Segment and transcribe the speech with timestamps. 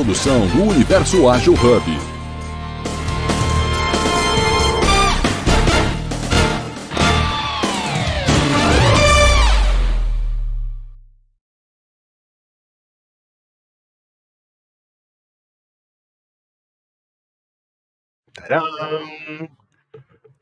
[0.00, 1.84] produção do Universo Ágil Hub.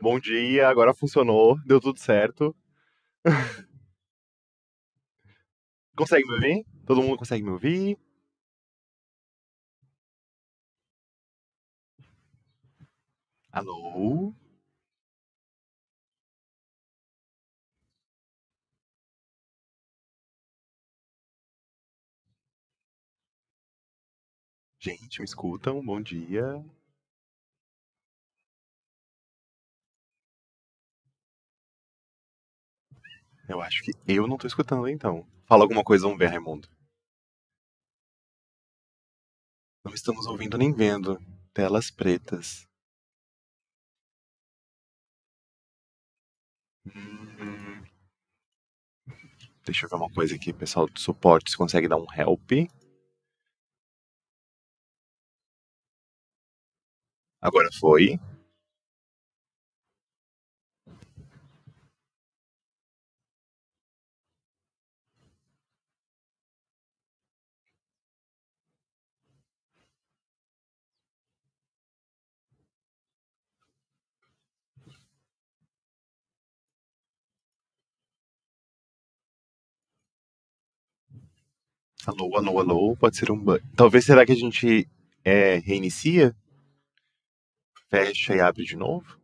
[0.01, 2.55] Bom dia, agora funcionou, deu tudo certo.
[5.97, 6.65] consegue me ouvir?
[6.87, 7.99] Todo mundo consegue me ouvir?
[13.53, 14.33] Alô?
[24.81, 25.81] Gente, me escutam?
[25.85, 26.65] Bom dia.
[33.49, 35.27] Eu acho que eu não tô escutando, então.
[35.47, 36.69] Fala alguma coisa, vamos ver, Raimundo.
[39.85, 41.19] Não estamos ouvindo nem vendo.
[41.53, 42.68] Telas pretas.
[49.65, 52.51] Deixa eu ver uma coisa aqui, pessoal do suporte, se consegue dar um help.
[57.41, 58.19] Agora foi.
[82.09, 83.63] Alô, alô, alô, pode ser um bug.
[83.77, 84.89] Talvez será que a gente
[85.23, 86.35] é, reinicia?
[87.91, 89.21] Fecha e abre de novo?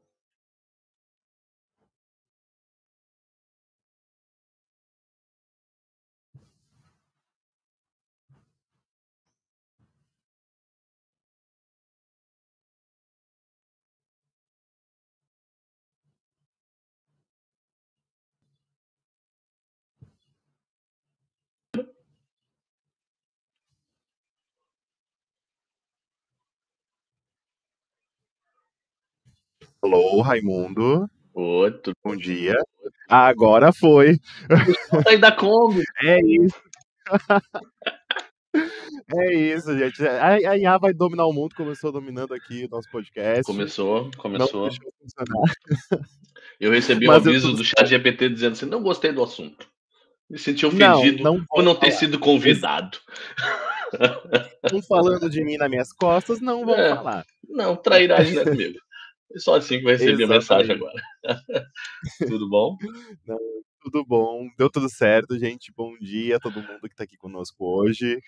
[29.84, 31.06] Alô, Raimundo.
[31.34, 32.54] Oi, tudo Bom dia.
[33.06, 34.16] Agora foi.
[35.04, 35.82] Sai da Kombi.
[36.02, 36.56] É isso.
[39.16, 40.06] É isso, gente.
[40.06, 43.42] A, a IA vai dominar o mundo, começou dominando aqui o nosso podcast.
[43.42, 44.70] Começou, Não começou.
[46.60, 49.22] Eu recebi um Mas eu aviso tô- do chat GPT dizendo assim, não gostei do
[49.22, 49.68] assunto.
[50.30, 51.98] Me senti Não, ofendido não por não ter falar.
[51.98, 52.96] sido convidado.
[54.64, 56.94] Estão falando de mim nas minhas costas, não vão É.
[56.94, 57.24] falar.
[57.46, 58.78] Não, trairagem não é comigo.
[59.34, 61.02] É só assim que vai receber a mensagem Exatamente.
[61.22, 61.70] agora.
[62.28, 62.76] Tudo bom?
[63.80, 65.70] Tudo bom, deu tudo certo, gente.
[65.76, 68.18] Bom dia a todo mundo que tá aqui conosco hoje.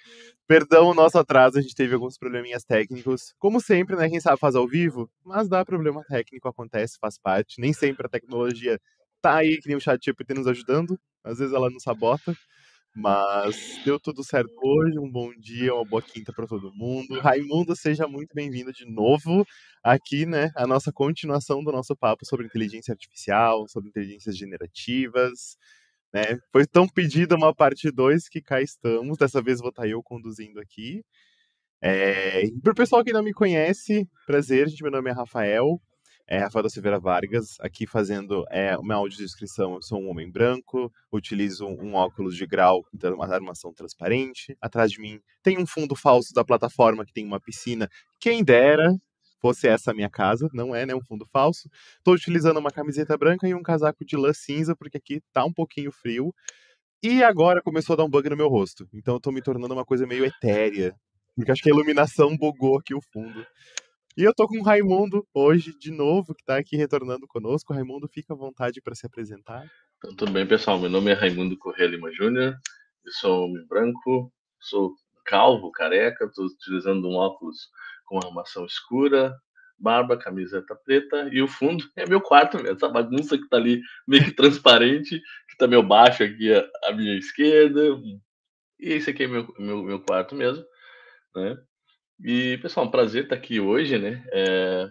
[0.46, 3.32] Perdão o nosso atraso, a gente teve alguns probleminhas técnicos.
[3.38, 4.10] Como sempre, né?
[4.10, 7.58] Quem sabe faz ao vivo, mas dá problema técnico, acontece, faz parte.
[7.58, 8.78] Nem sempre a tecnologia
[9.22, 10.98] tá aí, que nem o chat GPT nos ajudando.
[11.24, 12.36] Às vezes ela nos sabota.
[12.96, 14.98] Mas deu tudo certo hoje.
[14.98, 17.20] Um bom dia, uma boa quinta para todo mundo.
[17.20, 19.46] Raimundo, seja muito bem-vindo de novo
[19.84, 20.50] aqui, né?
[20.56, 25.58] A nossa continuação do nosso papo sobre inteligência artificial, sobre inteligências generativas.
[26.10, 26.38] Né?
[26.50, 29.18] Foi tão pedida uma parte 2 que cá estamos.
[29.18, 31.04] Dessa vez vou estar eu conduzindo aqui.
[31.82, 32.44] É...
[32.62, 34.82] Para o pessoal que não me conhece, prazer, gente.
[34.82, 35.78] Meu nome é Rafael.
[36.28, 39.75] É Rafael da Silveira Vargas, aqui fazendo é, uma audiodescrição.
[39.75, 44.56] Eu sou um homem branco, utilizo um óculos de grau com uma armação transparente.
[44.60, 47.88] Atrás de mim tem um fundo falso da plataforma que tem uma piscina.
[48.19, 48.92] Quem dera
[49.41, 50.97] fosse essa minha casa, não é, né?
[50.97, 51.69] Um fundo falso.
[51.98, 55.53] Estou utilizando uma camiseta branca e um casaco de lã cinza, porque aqui tá um
[55.53, 56.34] pouquinho frio.
[57.04, 58.88] E agora começou a dar um bug no meu rosto.
[58.92, 60.92] Então eu tô me tornando uma coisa meio etérea.
[61.36, 63.47] Porque acho que a iluminação bugou aqui o fundo.
[64.16, 67.75] E eu tô com o Raimundo hoje, de novo, que tá aqui retornando conosco.
[67.75, 69.71] Raimundo, fica à vontade para se apresentar.
[69.99, 70.81] Então, tudo bem, pessoal?
[70.81, 72.56] Meu nome é Raimundo Correia Lima Júnior.
[73.04, 74.94] Eu sou homem branco, sou
[75.27, 77.69] calvo, careca, estou utilizando um óculos
[78.07, 79.36] com armação escura,
[79.78, 83.83] barba, camiseta preta e o fundo é meu quarto mesmo, essa bagunça que tá ali
[84.09, 85.21] meio que transparente,
[85.51, 86.51] que tá meio baixo aqui
[86.84, 87.83] à minha esquerda.
[88.80, 90.65] E esse aqui é meu, meu, meu quarto mesmo,
[91.34, 91.59] né?
[92.24, 94.24] E, pessoal, um prazer estar aqui hoje, né?
[94.33, 94.89] É,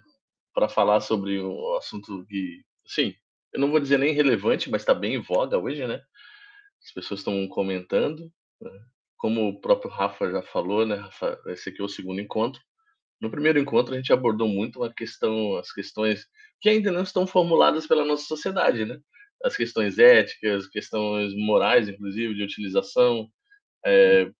[0.54, 3.16] para falar sobre um assunto que, assim,
[3.54, 6.02] eu não vou dizer nem relevante, mas está bem em voga hoje, né?
[6.84, 8.32] As pessoas estão comentando.
[8.62, 8.72] Né?
[9.18, 11.40] Como o próprio Rafa já falou, né, Rafa?
[11.48, 12.62] Esse aqui é o segundo encontro.
[13.20, 16.26] No primeiro encontro, a gente abordou muito a questão, as questões
[16.62, 19.00] que ainda não estão formuladas pela nossa sociedade, né?
[19.44, 23.28] As questões éticas, questões morais, inclusive, de utilização,
[23.86, 24.32] é,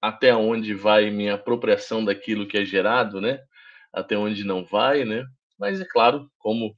[0.00, 3.40] até onde vai minha apropriação daquilo que é gerado, né?
[3.92, 5.24] Até onde não vai, né?
[5.58, 6.74] Mas é claro, como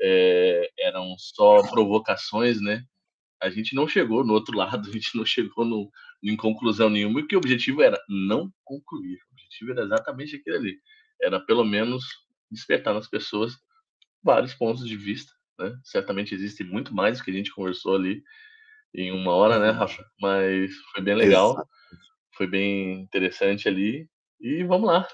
[0.00, 2.84] é, eram só provocações, né?
[3.42, 5.90] A gente não chegou no outro lado, a gente não chegou no,
[6.22, 9.18] em conclusão nenhuma, e o objetivo era não concluir.
[9.30, 10.78] O objetivo era exatamente aquilo ali.
[11.20, 12.04] Era pelo menos
[12.50, 13.56] despertar nas pessoas
[14.22, 15.74] vários pontos de vista, né?
[15.82, 18.22] Certamente existe muito mais que a gente conversou ali
[18.94, 20.04] em uma hora, né, Rafa?
[20.20, 21.68] Mas foi bem legal, Exato.
[22.40, 24.08] Foi bem interessante ali,
[24.40, 25.06] e vamos lá.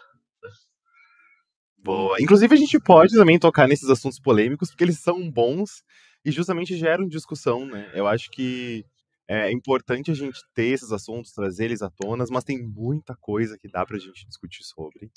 [1.77, 2.17] Boa.
[2.21, 5.83] Inclusive, a gente pode também tocar nesses assuntos polêmicos, porque eles são bons
[6.25, 7.91] e justamente geram discussão, né?
[7.95, 8.85] Eu acho que
[9.27, 13.59] é importante a gente ter esses assuntos, trazer eles à tona, mas tem muita coisa
[13.59, 15.11] que dá pra gente discutir sobre.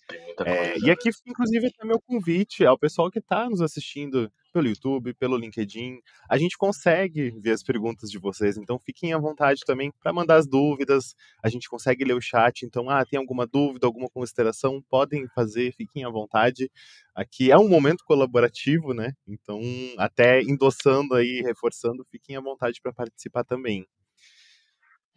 [0.47, 5.13] É, e aqui, inclusive, é meu convite ao pessoal que está nos assistindo pelo YouTube,
[5.13, 5.99] pelo LinkedIn.
[6.29, 10.37] A gente consegue ver as perguntas de vocês, então fiquem à vontade também para mandar
[10.37, 11.15] as dúvidas.
[11.43, 15.73] A gente consegue ler o chat, então, ah, tem alguma dúvida, alguma consideração, podem fazer,
[15.73, 16.69] fiquem à vontade.
[17.15, 19.13] Aqui é um momento colaborativo, né?
[19.27, 19.59] Então,
[19.97, 23.85] até endossando aí, reforçando, fiquem à vontade para participar também.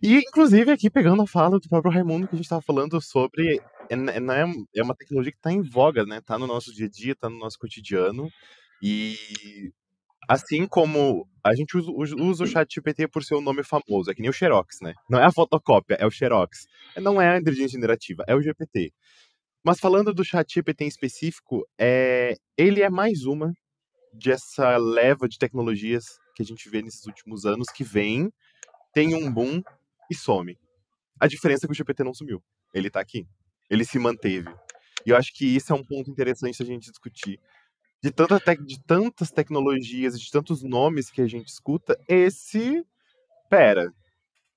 [0.02, 3.60] E, inclusive, aqui pegando a fala do próprio Raimundo, que a gente estava falando sobre.
[3.88, 6.18] É, é, é uma tecnologia que está em voga, né?
[6.18, 8.28] Está no nosso dia a dia, está no nosso cotidiano.
[8.82, 9.70] E
[10.28, 14.14] assim como a gente usa, usa o chat GPT por ser um nome famoso, é
[14.14, 14.94] que nem o Xerox, né?
[15.08, 16.66] Não é a fotocópia, é o Xerox.
[16.96, 18.92] Não é a inteligência generativa, é o GPT.
[19.64, 23.52] Mas falando do chat GPT em específico, é, ele é mais uma
[24.12, 26.04] dessa leva de tecnologias
[26.34, 28.30] que a gente vê nesses últimos anos que vem,
[28.92, 29.62] tem um boom
[30.10, 30.58] e some.
[31.20, 32.42] A diferença é que o GPT não sumiu.
[32.74, 33.26] Ele tá aqui.
[33.70, 34.52] Ele se manteve.
[35.06, 37.40] E eu acho que isso é um ponto interessante a gente discutir.
[38.02, 42.84] De, tanta de tantas tecnologias, de tantos nomes que a gente escuta, esse.
[43.48, 43.92] Pera.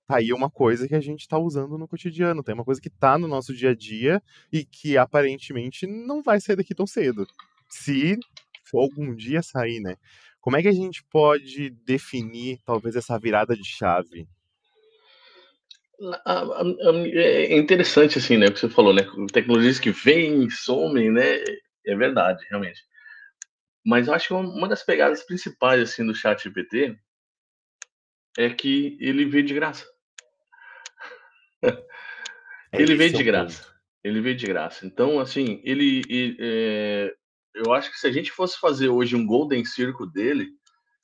[0.07, 2.43] Tá aí uma coisa que a gente está usando no cotidiano.
[2.43, 4.21] Tem uma coisa que tá no nosso dia a dia
[4.51, 7.27] e que aparentemente não vai sair daqui tão cedo.
[7.69, 8.17] Se
[8.73, 9.95] algum dia sair, né?
[10.41, 14.27] Como é que a gente pode definir, talvez, essa virada de chave?
[17.15, 21.43] É interessante, assim, né, o que você falou, né, tecnologias que vêm somem, né,
[21.87, 22.81] é verdade, realmente.
[23.85, 26.97] Mas eu acho que uma das pegadas principais, assim, do chat GPT
[28.37, 29.85] é que ele veio de graça.
[32.71, 33.73] É, ele veio de graça.
[34.03, 34.85] Ele veio de graça.
[34.85, 37.15] Então, assim, ele, ele é,
[37.53, 40.49] eu acho que se a gente fosse fazer hoje um Golden Circle dele,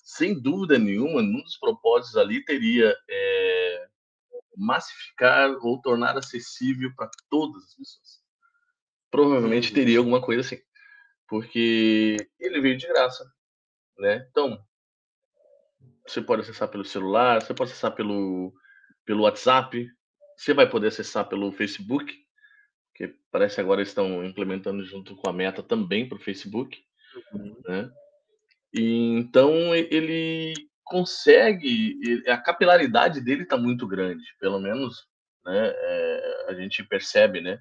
[0.03, 3.87] sem dúvida nenhuma, num dos propósitos ali teria é,
[4.57, 8.21] massificar ou tornar acessível para todas as pessoas.
[9.09, 9.75] Provavelmente uhum.
[9.75, 10.61] teria alguma coisa assim,
[11.31, 13.23] porque ele veio de graça,
[13.97, 14.27] né?
[14.29, 14.61] Então,
[16.05, 18.53] você pode acessar pelo celular, você pode acessar pelo,
[19.05, 19.89] pelo WhatsApp,
[20.35, 22.13] você vai poder acessar pelo Facebook,
[22.93, 26.77] que parece agora estão implementando junto com a Meta também para o Facebook,
[27.31, 27.55] uhum.
[27.65, 27.89] né?
[28.73, 30.53] E, então ele
[30.83, 35.07] consegue, a capilaridade dele está muito grande, pelo menos
[35.45, 37.57] né, é, a gente percebe, né?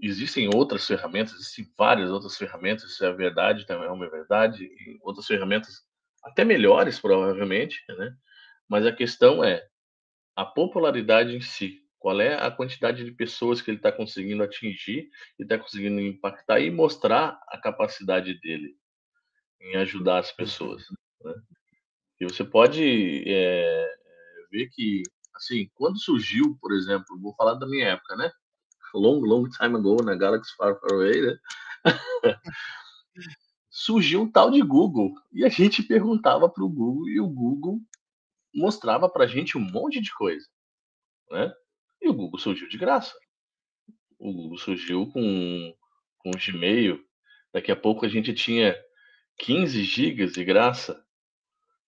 [0.00, 4.98] Existem outras ferramentas, existem várias outras ferramentas, isso é verdade, também é uma verdade, e
[5.02, 5.84] outras ferramentas
[6.22, 8.14] até melhores, provavelmente, né?
[8.68, 9.66] Mas a questão é
[10.36, 11.82] a popularidade em si.
[11.98, 16.60] Qual é a quantidade de pessoas que ele está conseguindo atingir e está conseguindo impactar
[16.60, 18.76] e mostrar a capacidade dele
[19.60, 20.84] em ajudar as pessoas.
[21.24, 21.34] Né?
[22.20, 23.96] E você pode é,
[24.50, 25.02] ver que,
[25.34, 28.30] assim, quando surgiu, por exemplo, vou falar da minha época, né?
[28.94, 31.38] Long, long time ago, na Galaxy Far, Far Away, né?
[33.70, 35.14] surgiu um tal de Google.
[35.32, 37.78] E a gente perguntava para o Google e o Google
[38.52, 40.46] mostrava para a gente um monte de coisa,
[41.30, 41.52] né?
[42.02, 43.16] E o Google surgiu de graça.
[44.18, 45.74] O Google surgiu com,
[46.18, 47.00] com o Gmail.
[47.52, 48.76] Daqui a pouco a gente tinha
[49.38, 51.04] 15 gigas de graça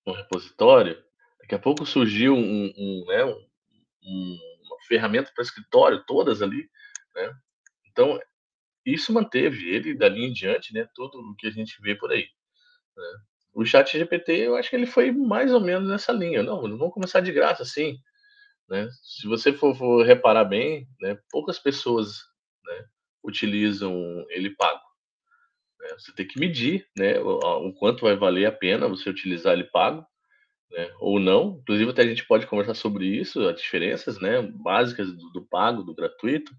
[0.07, 1.02] no repositório,
[1.40, 6.71] daqui a pouco surgiu um, um, né, um, uma ferramenta para escritório, todas ali,
[7.14, 7.33] né?
[7.87, 8.19] Então,
[8.85, 12.26] isso manteve ele dali em diante, né, tudo o que a gente vê por aí.
[12.97, 13.19] Né?
[13.52, 16.43] O chat GPT, eu acho que ele foi mais ou menos nessa linha.
[16.43, 17.99] Não, não vamos começar de graça, sim.
[18.69, 18.88] Né?
[19.02, 22.21] Se você for, for reparar bem, né, poucas pessoas
[22.64, 22.85] né,
[23.25, 24.81] utilizam ele pago.
[25.81, 25.88] Né?
[25.99, 30.07] Você tem que medir né, o, quanto vai valer a pena você utilizar ele pago
[30.71, 31.59] né, ou não.
[31.62, 35.83] Inclusive, até a gente pode conversar sobre isso, as diferenças né, básicas do, do pago,
[35.83, 36.52] do gratuito.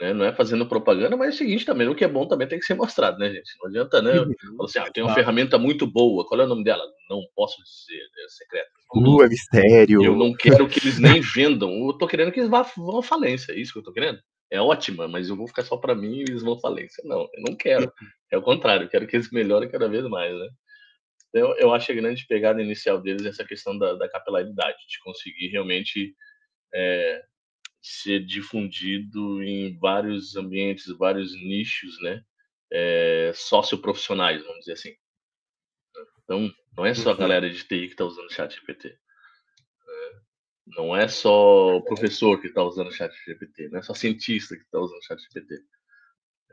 [0.00, 0.12] Né?
[0.12, 2.58] Não é fazendo propaganda, mas é o seguinte também, o que é bom também tem
[2.58, 3.52] que ser mostrado, né, gente?
[3.60, 4.20] Não adianta, né?
[4.20, 4.64] Uhum.
[4.64, 6.82] assim, ah, tem uma ferramenta muito boa, qual é o nome dela?
[7.08, 8.70] Não posso dizer, é secreto.
[8.92, 10.04] Uh, é mistério.
[10.04, 13.02] Eu não quero que eles nem vendam, eu tô querendo que eles vá, vão à
[13.02, 14.18] falência, é isso que eu tô querendo?
[14.50, 17.02] É ótima, mas eu vou ficar só para mim e eles vão à falência.
[17.04, 17.92] Não, eu não quero.
[18.30, 20.48] É o contrário, eu quero que eles melhorem cada vez mais, né?
[21.28, 25.48] Então, eu acho a grande pegada inicial deles essa questão da, da capilaridade, de conseguir
[25.48, 26.14] realmente
[26.72, 27.22] é,
[27.86, 32.24] ser difundido em vários ambientes, vários nichos, né?
[32.72, 34.94] É, socioprofissionais, vamos dizer assim.
[36.22, 37.18] Então, não é só a uhum.
[37.18, 38.88] galera de TI que está usando o chat GPT.
[38.88, 38.96] Né?
[40.68, 44.56] Não é só o professor que está usando o chat GPT, não é só cientista
[44.56, 45.62] que está usando o chat GPT.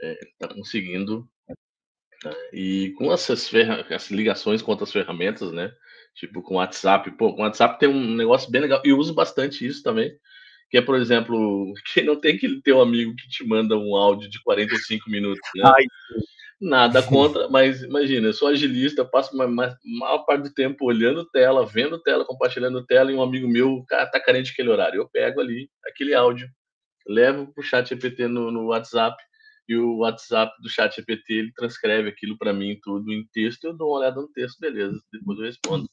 [0.02, 1.30] É, está conseguindo
[2.24, 2.34] né?
[2.54, 3.52] E com essas,
[3.90, 5.74] essas ligações com outras ferramentas, né?
[6.14, 7.10] Tipo com o WhatsApp.
[7.12, 8.82] Pô, com o WhatsApp tem um negócio bem legal.
[8.86, 10.16] E eu uso bastante isso também.
[10.72, 13.96] Que é, por exemplo, quem não tem que ter um amigo que te manda um
[13.96, 15.64] áudio de 45 minutos, né?
[15.66, 15.86] Ai.
[16.60, 21.66] Nada contra, mas imagina, eu sou agilista, passo a maior parte do tempo olhando tela,
[21.66, 25.02] vendo tela, compartilhando tela, e um amigo meu cara, tá carente aquele horário.
[25.02, 26.48] Eu pego ali aquele áudio,
[27.08, 29.18] levo pro chat GPT no, no WhatsApp,
[29.68, 33.74] e o WhatsApp do chat GPT ele transcreve aquilo para mim tudo em texto, eu
[33.74, 35.90] dou uma olhada no texto, beleza, depois eu respondo.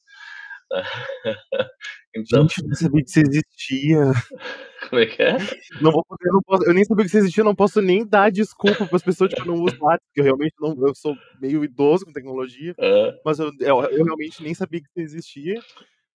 [2.17, 2.43] então...
[2.43, 3.99] Gente, eu não sabia que isso existia.
[4.89, 5.37] Como é que é?
[5.81, 8.31] Não vou poder, não posso, eu nem sabia que isso existia, não posso nem dar
[8.31, 11.17] desculpa para as pessoas que eu não uso WhatsApp, porque eu realmente não, eu sou
[11.41, 13.21] meio idoso com tecnologia, é.
[13.25, 15.61] mas eu, eu, eu, realmente nem sabia que isso existia.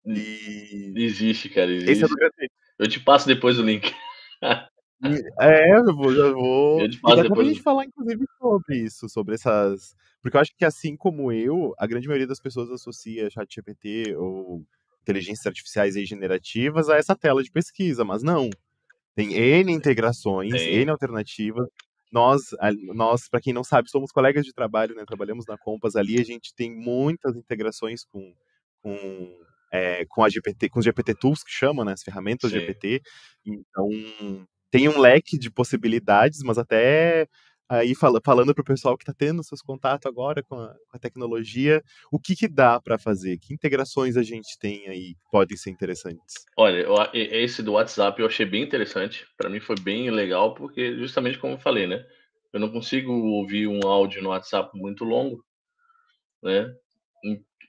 [0.06, 0.92] E...
[0.96, 2.04] Existe, cara, existe.
[2.04, 2.46] Esse é
[2.78, 3.92] eu te passo depois o link.
[5.40, 6.80] É, eu vou, já vou.
[6.80, 9.94] E dá pra gente falar, inclusive, sobre isso, sobre essas.
[10.22, 14.64] Porque eu acho que, assim como eu, a grande maioria das pessoas associa ChatGPT ou
[15.02, 18.48] inteligências artificiais e generativas a essa tela de pesquisa, mas não.
[19.14, 20.76] Tem N integrações, Tem.
[20.76, 21.68] N alternativas.
[22.10, 22.42] Nós,
[22.94, 25.04] nós para quem não sabe, somos colegas de trabalho, né?
[25.06, 28.34] Trabalhamos na Compass ali, a gente tem muitas integrações com,
[28.82, 29.38] com,
[29.72, 31.92] é, com a GPT, com os GPT Tools que chamam, né?
[31.92, 32.60] As ferramentas Sim.
[32.60, 33.02] GPT.
[33.44, 33.88] Então,
[34.74, 37.28] tem um leque de possibilidades, mas até
[37.68, 40.96] aí fala, falando para o pessoal que está tendo seus contatos agora com a, com
[40.96, 43.38] a tecnologia, o que, que dá para fazer?
[43.38, 46.44] Que integrações a gente tem aí que podem ser interessantes?
[46.56, 49.24] Olha, esse do WhatsApp eu achei bem interessante.
[49.36, 52.04] Para mim foi bem legal, porque justamente como eu falei, né?
[52.52, 55.44] Eu não consigo ouvir um áudio no WhatsApp muito longo,
[56.42, 56.74] né?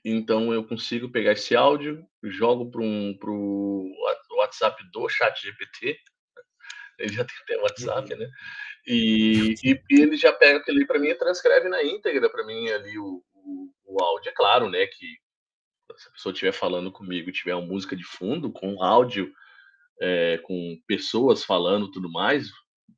[0.04, 6.00] Então eu consigo pegar esse áudio, jogo para um, o WhatsApp do Chat GPT,
[6.98, 8.18] ele já tem até WhatsApp, uhum.
[8.18, 8.30] né?
[8.86, 12.46] E, e, e, ele já pega aquilo ali para mim e transcreve na íntegra para
[12.46, 14.30] mim ali o, o, o, áudio.
[14.30, 15.06] É claro, né, que
[15.96, 19.32] se a pessoa estiver falando comigo, tiver uma música de fundo com áudio,
[20.00, 22.48] é, com pessoas falando tudo mais,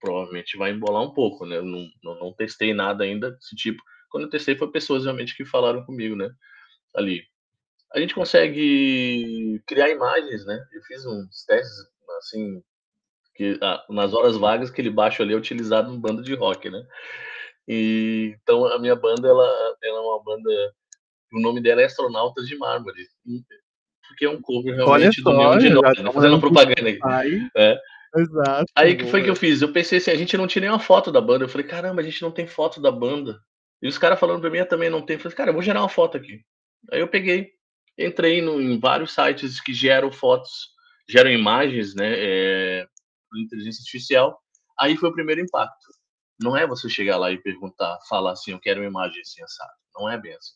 [0.01, 1.57] provavelmente vai embolar um pouco, né?
[1.57, 3.83] Eu não, não, não testei nada ainda desse tipo.
[4.11, 6.31] Quando eu testei foi pessoas realmente que falaram comigo, né?
[6.95, 7.23] Ali.
[7.95, 10.63] A gente consegue criar imagens, né?
[10.73, 11.75] Eu fiz uns testes
[12.19, 12.63] assim
[13.39, 16.83] que ah, nas horas vagas aquele baixo ali é utilizado no bando de rock, né?
[17.69, 20.51] E, então a minha banda ela, ela é uma banda,
[21.33, 23.07] o nome dela é Astronautas de Mármore,
[24.09, 26.13] porque é um cover realmente só, do Neon de Nós, né?
[26.13, 26.99] fazendo propaganda aqui.
[27.05, 27.79] Aí, é.
[28.17, 28.65] Exato.
[28.75, 29.63] Aí que foi que eu fiz?
[29.63, 31.45] Eu pensei assim, a gente não tinha nenhuma foto da banda.
[31.45, 33.39] Eu falei, caramba, a gente não tem foto da banda.
[33.83, 35.15] E os caras falando pra mim, eu também não tem.
[35.15, 36.41] Eu falei, cara, eu vou gerar uma foto aqui.
[36.91, 37.51] Aí eu peguei,
[37.99, 40.71] entrei no, em vários sites que geram fotos,
[41.09, 42.15] geram imagens, né?
[42.17, 42.87] É,
[43.37, 44.39] inteligência artificial,
[44.79, 45.89] aí foi o primeiro impacto.
[46.41, 49.73] Não é você chegar lá e perguntar, falar assim, eu quero uma imagem assim, assado.
[49.97, 50.55] Não é bem assim.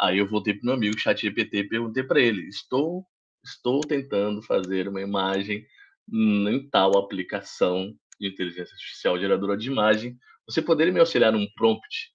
[0.00, 3.04] Aí eu voltei para meu amigo ChatGPT e perguntei para ele, estou,
[3.44, 5.66] estou tentando fazer uma imagem
[6.10, 10.16] em tal aplicação de inteligência artificial geradora de imagem.
[10.46, 12.12] Você poderia me auxiliar um prompt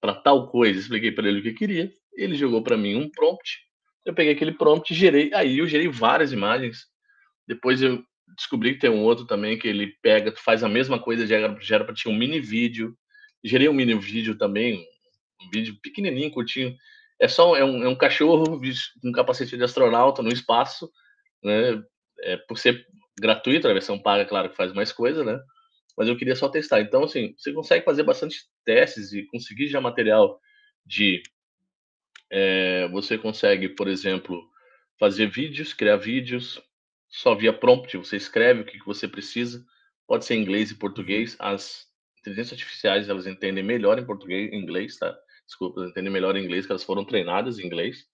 [0.00, 0.78] para tal coisa?
[0.78, 1.92] Expliquei para ele o que queria.
[2.14, 3.60] Ele jogou para mim um prompt.
[4.04, 5.32] Eu peguei aquele prompt, gerei.
[5.34, 6.86] Aí eu gerei várias imagens.
[7.46, 8.04] Depois eu
[8.36, 11.84] descobri que tem um outro também que ele pega, faz a mesma coisa, gera, gera
[11.84, 12.96] para ti um mini vídeo.
[13.44, 14.84] Gerei um mini vídeo também,
[15.40, 16.76] um vídeo pequenininho, curtinho.
[17.20, 18.60] É só é um, é um cachorro
[19.00, 20.90] com capacete de astronauta no espaço,
[21.42, 21.82] né?
[22.20, 22.86] É, por ser
[23.18, 25.40] gratuito, a versão paga, claro que faz mais coisa, né?
[25.96, 26.80] Mas eu queria só testar.
[26.80, 30.40] Então, assim, você consegue fazer bastante testes e conseguir já material
[30.86, 31.22] de.
[32.30, 34.48] É, você consegue, por exemplo,
[34.98, 36.60] fazer vídeos, criar vídeos,
[37.08, 39.64] só via prompt, você escreve o que, você precisa,
[40.06, 41.86] pode ser em inglês e português, as
[42.20, 45.16] inteligências artificiais, elas entendem melhor em português, em inglês, tá?
[45.46, 48.04] Desculpa, elas entendem melhor em inglês, que elas foram treinadas em inglês,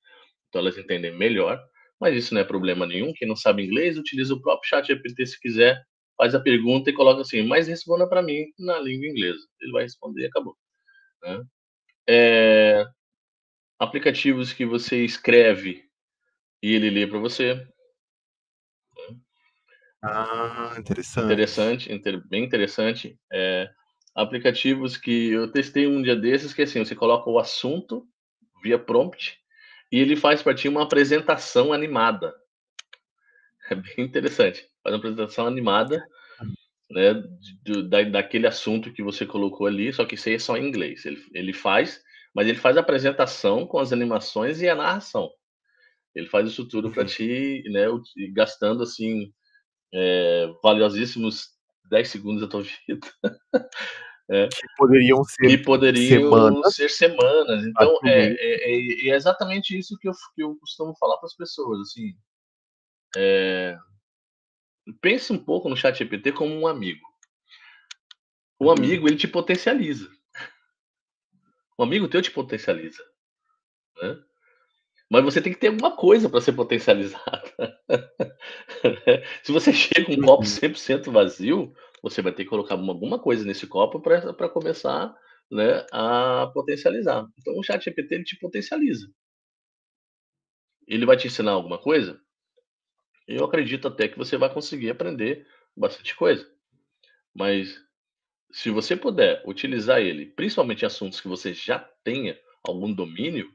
[0.48, 1.60] então elas entendem melhor,
[2.00, 5.26] mas isso não é problema nenhum, quem não sabe inglês, utiliza o próprio chat GPT
[5.26, 5.82] se quiser,
[6.16, 9.40] faz a pergunta e coloca assim, mas responda para mim na língua inglesa.
[9.60, 10.56] Ele vai responder e acabou.
[11.22, 11.44] Né?
[12.08, 12.86] É,
[13.78, 15.84] aplicativos que você escreve
[16.62, 17.66] e ele lê para você.
[20.06, 21.24] Ah, interessante.
[21.24, 23.18] Interessante, inter, bem interessante.
[23.32, 23.70] É,
[24.14, 28.06] aplicativos que eu testei um dia desses, que é assim, você coloca o assunto
[28.62, 29.38] via prompt
[29.90, 32.34] e ele faz para ti uma apresentação animada.
[33.70, 34.68] É bem interessante.
[34.82, 36.06] Faz uma apresentação animada,
[36.90, 37.14] né,
[37.62, 40.68] de, da, daquele assunto que você colocou ali, só que isso aí é só em
[40.68, 41.06] inglês.
[41.06, 42.02] Ele, ele faz,
[42.34, 45.30] mas ele faz a apresentação com as animações e a narração.
[46.14, 47.86] Ele faz isso tudo para ti, né,
[48.34, 49.32] gastando assim
[49.94, 51.50] é, valiosíssimos
[51.88, 53.08] 10 segundos da tua vida.
[54.26, 56.74] É, que poderiam ser que poderiam semanas.
[56.74, 57.66] ser semanas.
[57.66, 61.36] Então, é, é, é, é, exatamente isso que eu, que eu costumo falar para as
[61.36, 61.80] pessoas.
[61.80, 62.14] Assim,
[63.14, 63.76] é,
[65.02, 67.06] pense um pouco no chat GPT como um amigo.
[68.58, 68.72] O uhum.
[68.72, 70.08] amigo, ele te potencializa.
[71.76, 73.02] O amigo teu te potencializa.
[74.00, 74.24] Né?
[75.14, 77.78] Mas você tem que ter alguma coisa para ser potencializada.
[79.44, 81.12] Se você chega com um copo 100% uhum.
[81.12, 85.14] vazio, você vai ter que colocar alguma coisa nesse copo para começar
[85.48, 87.28] né, a potencializar.
[87.38, 89.08] Então, o chat GPT ele te potencializa.
[90.84, 92.20] Ele vai te ensinar alguma coisa?
[93.28, 96.44] Eu acredito até que você vai conseguir aprender bastante coisa.
[97.32, 97.80] Mas
[98.50, 103.54] se você puder utilizar ele, principalmente em assuntos que você já tenha algum domínio,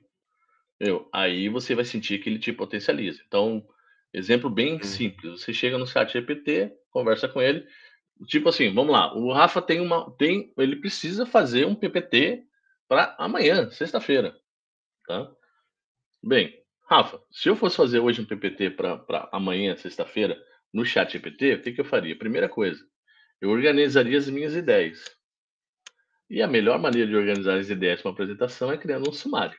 [1.12, 3.21] aí você vai sentir que ele te potencializa.
[3.27, 3.65] Então,
[4.13, 4.83] exemplo bem hum.
[4.83, 5.41] simples.
[5.41, 7.67] Você chega no chat GPT, conversa com ele,
[8.25, 12.43] tipo assim, vamos lá, o Rafa tem uma tem, ele precisa fazer um PPT
[12.88, 14.36] para amanhã, sexta-feira,
[15.07, 15.31] tá?
[16.21, 16.59] Bem,
[16.89, 20.38] Rafa, se eu fosse fazer hoje um PPT para amanhã, sexta-feira,
[20.74, 22.17] no chat GPT, o que, que eu faria?
[22.17, 22.83] Primeira coisa,
[23.39, 25.03] eu organizaria as minhas ideias.
[26.29, 29.57] E a melhor maneira de organizar as ideias para uma apresentação é criando um sumário.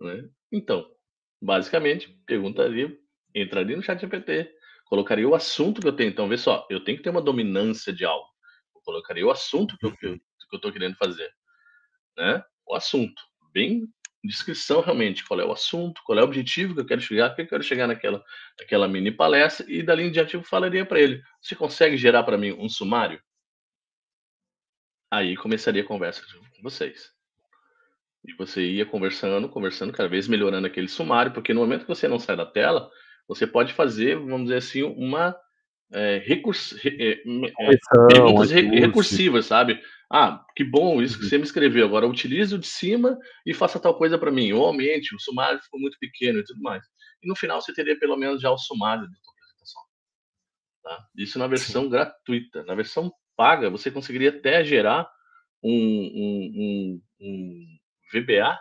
[0.00, 0.28] Né?
[0.52, 0.88] Então,
[1.40, 2.96] basicamente, perguntaria,
[3.34, 4.52] entraria no chat GPT,
[4.86, 6.10] colocaria o assunto que eu tenho.
[6.10, 8.28] Então, vê só, eu tenho que ter uma dominância de algo.
[8.74, 11.30] Eu colocaria o assunto que eu, que eu estou querendo fazer.
[12.16, 12.42] Né?
[12.66, 13.20] O assunto.
[13.52, 13.88] Bem
[14.26, 17.42] descrição realmente, qual é o assunto, qual é o objetivo que eu quero chegar, que
[17.42, 18.24] eu quero chegar naquela,
[18.58, 22.38] naquela mini palestra, e dali em diante eu falaria para ele, você consegue gerar para
[22.38, 23.22] mim um sumário?
[25.10, 27.13] Aí começaria a conversa com vocês.
[28.26, 32.08] E você ia conversando, conversando, cada vez melhorando aquele sumário, porque no momento que você
[32.08, 32.90] não sai da tela,
[33.28, 35.36] você pode fazer, vamos dizer assim, uma
[35.92, 37.22] é, recurs, é, é,
[38.08, 39.80] perguntas recursivas, sabe?
[40.10, 41.30] Ah, que bom isso que uhum.
[41.30, 41.86] você me escreveu.
[41.86, 44.52] Agora utilize o de cima e faça tal coisa para mim.
[44.52, 46.84] Ou aumente, o sumário ficou muito pequeno e tudo mais.
[47.22, 49.82] E no final você teria pelo menos já o sumário da sua apresentação.
[50.82, 51.06] Tá?
[51.16, 51.88] Isso na versão Sim.
[51.90, 52.64] gratuita.
[52.64, 55.10] Na versão paga, você conseguiria até gerar
[55.62, 57.78] um, um, um, um
[58.20, 58.58] VBA,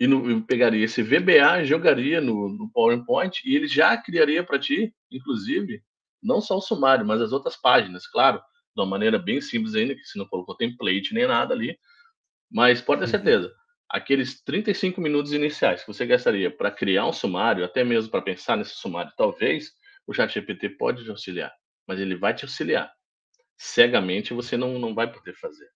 [0.00, 4.94] e no, pegaria esse VBA, jogaria no, no PowerPoint e ele já criaria para ti,
[5.10, 5.82] inclusive,
[6.22, 9.94] não só o sumário, mas as outras páginas, claro, de uma maneira bem simples ainda,
[9.94, 11.76] que você não colocou template nem nada ali.
[12.50, 13.10] Mas pode ter uhum.
[13.10, 13.52] certeza,
[13.88, 18.56] aqueles 35 minutos iniciais que você gastaria para criar um sumário, até mesmo para pensar
[18.56, 19.72] nesse sumário, talvez
[20.06, 21.52] o ChatGPT pode te auxiliar,
[21.86, 22.90] mas ele vai te auxiliar.
[23.56, 25.68] Cegamente você não, não vai poder fazer.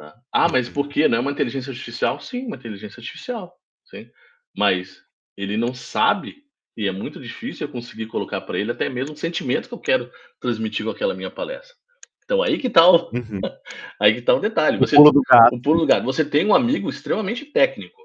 [0.00, 0.18] Tá?
[0.32, 1.06] Ah, mas por que?
[1.06, 2.18] Não é uma inteligência artificial?
[2.20, 3.54] Sim, uma inteligência artificial.
[3.84, 4.10] Sim.
[4.56, 5.04] Mas
[5.36, 6.36] ele não sabe,
[6.74, 9.78] e é muito difícil eu conseguir colocar para ele até mesmo o sentimento que eu
[9.78, 10.10] quero
[10.40, 11.76] transmitir com aquela minha palestra.
[12.24, 13.40] Então aí que está o, uhum.
[14.00, 14.78] aí que tá o detalhe.
[14.78, 15.54] Você, o pulo do gato.
[15.54, 16.04] O pulo do gato.
[16.04, 18.00] Você tem um amigo extremamente técnico.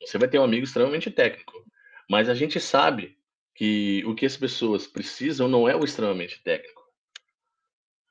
[0.00, 1.52] Você vai ter um amigo extremamente técnico.
[2.08, 3.18] Mas a gente sabe
[3.52, 6.82] que o que as pessoas precisam não é o extremamente técnico.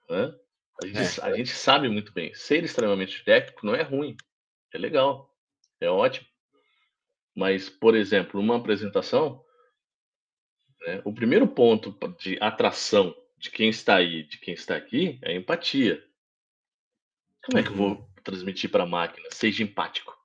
[0.10, 0.36] Né?
[0.82, 1.24] A gente, é.
[1.24, 4.16] a gente sabe muito bem, ser extremamente técnico não é ruim,
[4.74, 5.34] é legal,
[5.80, 6.28] é ótimo.
[7.36, 9.44] Mas, por exemplo, uma apresentação,
[10.82, 15.36] né, o primeiro ponto de atração de quem está aí, de quem está aqui, é
[15.36, 16.04] empatia.
[17.46, 18.08] Como é que eu vou uhum.
[18.24, 19.28] transmitir para a máquina?
[19.32, 20.16] Seja empático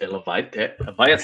[0.00, 0.76] ela vai ter.
[0.96, 1.14] Vai é,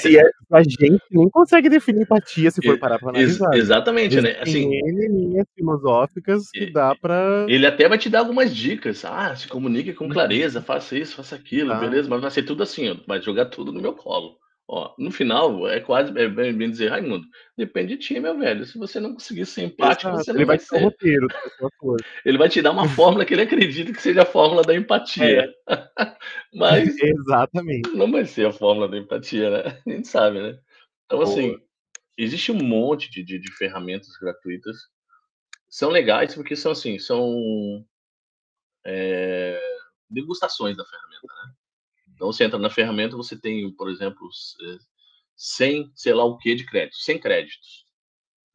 [0.53, 3.53] a gente nem consegue definir empatia se for parar pra analisar.
[3.55, 4.37] Ex exatamente, né?
[4.41, 7.47] Assim, linhas filosóficas que dá pra.
[7.49, 9.05] Ele até vai te dar algumas dicas.
[9.05, 11.77] Ah, se comunique com clareza, faça isso, faça aquilo, ah.
[11.77, 12.09] beleza?
[12.09, 14.37] Mas vai ser tudo assim, ó, vai jogar tudo no meu colo.
[14.67, 18.65] Ó, no final, é quase é bem, bem dizer, Raimundo, depende de ti, meu velho.
[18.65, 20.25] Se você não conseguir ser empático, Exato.
[20.25, 20.83] você não ele vai, vai ser.
[20.83, 21.29] Roteiro,
[22.25, 25.55] ele vai te dar uma fórmula que ele acredita que seja a fórmula da empatia.
[25.69, 25.87] É.
[26.55, 27.91] Mas Exatamente.
[27.91, 29.83] não vai ser a fórmula da empatia, né?
[29.87, 30.59] A gente sabe, né?
[31.05, 31.61] Então, assim,
[32.17, 34.79] existe um monte de, de, de, ferramentas gratuitas.
[35.69, 37.85] São legais porque são assim, são
[38.87, 39.61] é,
[40.09, 41.53] degustações da ferramenta, né?
[42.15, 44.29] Então você entra na ferramenta, você tem, por exemplo,
[45.37, 47.85] 100, sei lá o que de crédito, 100 créditos.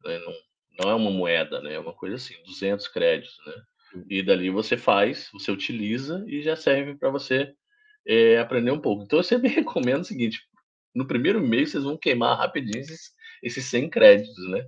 [0.04, 0.18] Né?
[0.18, 0.32] Não,
[0.78, 1.74] não é uma moeda, né?
[1.74, 3.54] É uma coisa assim, 200 créditos, né?
[4.08, 7.52] E dali você faz, você utiliza e já serve para você
[8.06, 9.02] é, aprender um pouco.
[9.02, 10.40] Então eu sempre recomendo o seguinte:
[10.94, 14.64] no primeiro mês vocês vão queimar rapidinho esses, esses 100 créditos, né?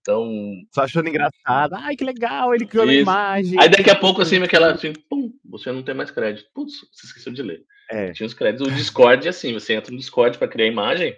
[0.00, 0.30] Então.
[0.74, 1.74] Só achando engraçado.
[1.74, 3.60] Ai, que legal, ele criou uma imagem.
[3.60, 6.48] Aí daqui a pouco, assim, aquela assim, pum, você não tem mais crédito.
[6.54, 7.64] Putz, você esqueceu de ler.
[7.90, 8.12] É.
[8.12, 8.68] Tinha os créditos.
[8.68, 11.16] O Discord, assim, você entra no Discord para criar imagem.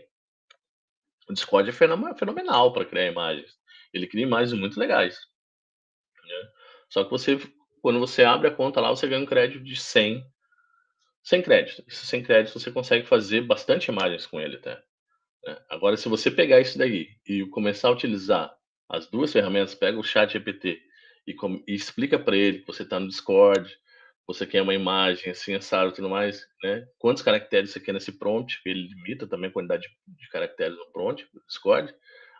[1.29, 3.57] O Discord é fenomenal para criar imagens.
[3.93, 5.19] Ele cria imagens muito legais.
[6.25, 6.51] Né?
[6.89, 7.39] Só que você,
[7.83, 10.25] quando você abre a conta lá, você ganha um crédito de 100,
[11.23, 11.85] 100 créditos.
[11.87, 14.83] Esses 100 créditos você consegue fazer bastante imagens com ele até.
[15.45, 15.59] Né?
[15.69, 18.57] Agora, se você pegar isso daí e começar a utilizar
[18.89, 20.81] as duas ferramentas, pega o chat GPT
[21.27, 23.79] e, e explica para ele que você está no Discord,
[24.27, 26.87] você quer uma imagem assim, assado e tudo mais, né?
[26.99, 28.61] Quantos caracteres você quer nesse prompt?
[28.65, 31.95] Ele limita também a quantidade de, caracteres no prompt do Discord.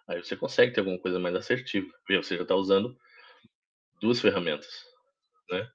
[0.09, 1.89] Aí você consegue ter alguma coisa mais assertiva.
[2.09, 2.97] Você já está usando
[4.01, 4.85] duas ferramentas,
[5.51, 5.69] né?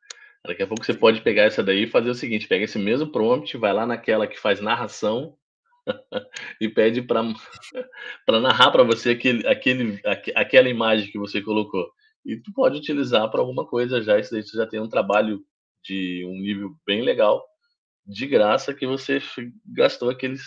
[0.45, 3.11] Daqui a pouco você pode pegar essa daí e fazer o seguinte: pega esse mesmo
[3.11, 5.37] prompt, vai lá naquela que faz narração
[6.61, 7.21] e pede para
[8.41, 10.01] narrar para você aquele, aquele,
[10.35, 11.89] aquela imagem que você colocou.
[12.25, 14.19] E tu pode utilizar para alguma coisa já.
[14.19, 15.43] Isso daí você já tem um trabalho
[15.87, 17.43] de um nível bem legal,
[18.05, 19.21] de graça, que você
[19.65, 20.41] gastou aqueles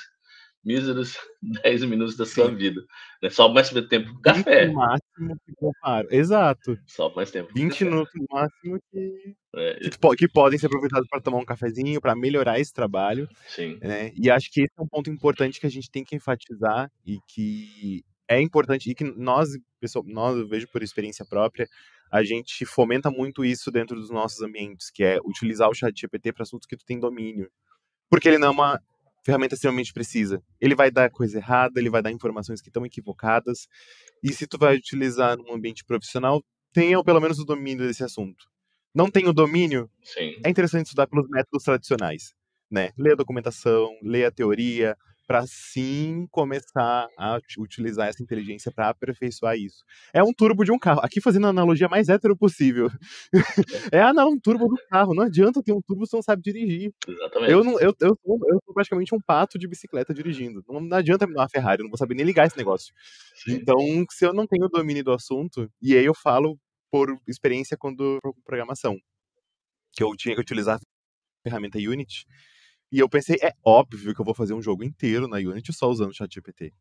[0.64, 1.16] míseros
[1.62, 2.82] 10 minutos da sua vida.
[3.22, 3.30] Né?
[3.30, 4.66] Só mais tempo pro café.
[4.68, 6.08] Máximo que comparo.
[6.10, 6.78] Exato.
[6.86, 7.50] Só mais tempo.
[7.54, 12.00] 20 minutos no máximo que, é, que, que, podem ser aproveitados para tomar um cafezinho,
[12.00, 13.28] para melhorar esse trabalho.
[13.48, 13.78] Sim.
[13.80, 14.12] Né?
[14.14, 17.18] E acho que esse é um ponto importante que a gente tem que enfatizar e
[17.26, 19.48] que é importante e que nós,
[19.80, 21.66] pessoal, nós eu vejo por experiência própria,
[22.10, 26.32] a gente fomenta muito isso dentro dos nossos ambientes, que é utilizar o chat GPT
[26.32, 27.50] para assuntos que tu tem domínio.
[28.08, 28.80] Porque ele não é uma
[29.24, 30.42] ferramenta extremamente precisa.
[30.60, 33.68] Ele vai dar coisa errada, ele vai dar informações que estão equivocadas.
[34.22, 36.42] E se tu vai utilizar num ambiente profissional,
[36.72, 38.46] tenha pelo menos o domínio desse assunto.
[38.94, 39.88] Não tem o domínio?
[40.02, 40.34] Sim.
[40.44, 42.34] É interessante estudar pelos métodos tradicionais,
[42.70, 42.90] né?
[42.98, 44.96] Ler a documentação, ler a teoria,
[45.30, 49.84] para sim começar a utilizar essa inteligência para aperfeiçoar isso.
[50.12, 50.98] É um turbo de um carro.
[51.04, 52.90] Aqui fazendo a analogia mais hétero possível.
[53.92, 55.14] é um turbo do carro.
[55.14, 56.92] Não adianta ter um turbo se não sabe dirigir.
[57.06, 57.52] Exatamente.
[57.52, 60.64] Eu, não, eu, eu, sou, eu sou praticamente um pato de bicicleta dirigindo.
[60.68, 62.92] Não, não adianta me dar uma Ferrari, eu não vou saber nem ligar esse negócio.
[63.36, 63.52] Sim.
[63.52, 63.78] Então,
[64.10, 66.58] se eu não tenho domínio do assunto, e aí eu falo
[66.90, 68.98] por experiência quando programação,
[69.92, 70.80] que eu tinha que utilizar a
[71.44, 72.26] ferramenta Unity,
[72.92, 75.88] e eu pensei, é óbvio que eu vou fazer um jogo inteiro na Unity só
[75.88, 76.72] usando o ChatGPT.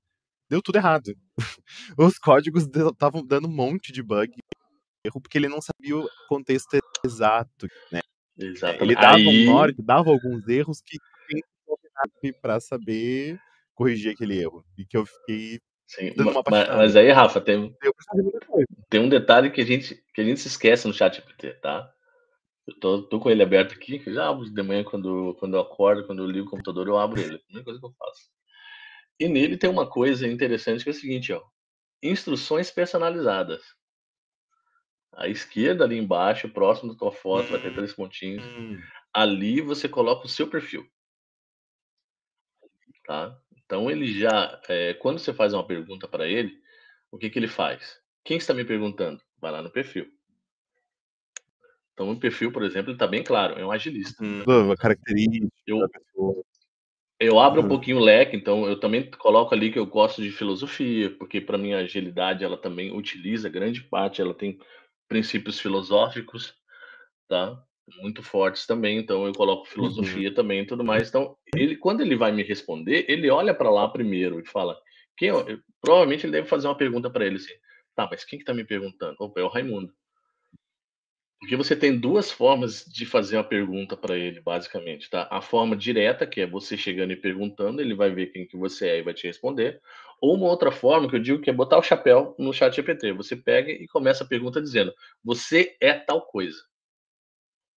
[0.50, 1.15] Deu tudo errado.
[1.98, 4.34] Os códigos estavam dando um monte de bug,
[5.06, 8.02] erro, porque ele não sabia o contexto exato, né?
[8.38, 8.84] Exatamente.
[8.84, 9.48] Ele dava Aí...
[9.48, 10.98] um norte, dava alguns erros que
[12.41, 13.38] para saber
[13.76, 14.65] corrigir aquele erro.
[14.78, 17.76] E que eu fiquei Sim, mas, mas, aí, Rafa, tem,
[18.88, 21.91] tem um detalhe que a gente que a gente se esquece no chat GPT, tá?
[22.69, 26.05] Eu tô, tô, com ele aberto aqui, já abro de manhã quando, quando eu acordo,
[26.05, 27.34] quando eu ligo o computador, eu abro ele.
[27.34, 28.29] É a primeira coisa que eu faço.
[29.19, 31.43] E nele tem uma coisa interessante que é o seguinte, ó.
[32.01, 33.63] Instruções personalizadas.
[35.12, 38.45] À esquerda, ali embaixo, próximo da tua foto, vai ter três pontinhos.
[38.45, 38.79] Hum.
[39.12, 40.88] Ali você coloca o seu perfil.
[43.05, 43.36] Tá?
[43.65, 46.55] Então ele já, é, quando você faz uma pergunta para ele,
[47.12, 47.99] o que, que ele faz?
[48.23, 49.19] Quem está me perguntando?
[49.41, 50.08] Vai lá no perfil.
[52.00, 54.24] Então, o perfil, por exemplo, está bem claro, é um agilista.
[54.24, 54.42] Hum,
[54.78, 56.46] característica eu,
[57.20, 60.32] eu abro um pouquinho o leque, então eu também coloco ali que eu gosto de
[60.32, 64.58] filosofia, porque para mim a agilidade ela também utiliza grande parte, ela tem
[65.10, 66.56] princípios filosóficos,
[67.28, 67.62] tá?
[68.02, 69.70] Muito fortes também, então eu coloco uhum.
[69.70, 70.36] filosofia uhum.
[70.36, 71.10] também e tudo mais.
[71.10, 74.78] Então, ele quando ele vai me responder, ele olha para lá primeiro e fala:
[75.18, 75.46] quem eu,
[75.82, 77.54] provavelmente ele deve fazer uma pergunta para ele assim:
[77.94, 79.94] "Tá, mas quem que tá me perguntando?" Opa, é o Raimundo.
[81.39, 85.25] Porque você tem duas formas de fazer uma pergunta para ele, basicamente, tá?
[85.32, 88.89] A forma direta, que é você chegando e perguntando, ele vai ver quem que você
[88.89, 89.82] é e vai te responder.
[90.21, 93.13] Ou uma outra forma, que eu digo que é botar o chapéu no chat GPT.
[93.13, 96.60] Você pega e começa a pergunta dizendo, você é tal coisa.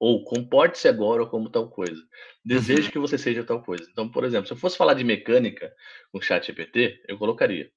[0.00, 2.02] Ou comporte-se agora como tal coisa.
[2.44, 2.90] Desejo uhum.
[2.90, 3.86] que você seja tal coisa.
[3.92, 5.72] Então, por exemplo, se eu fosse falar de mecânica
[6.10, 7.70] com o chat GPT, eu colocaria,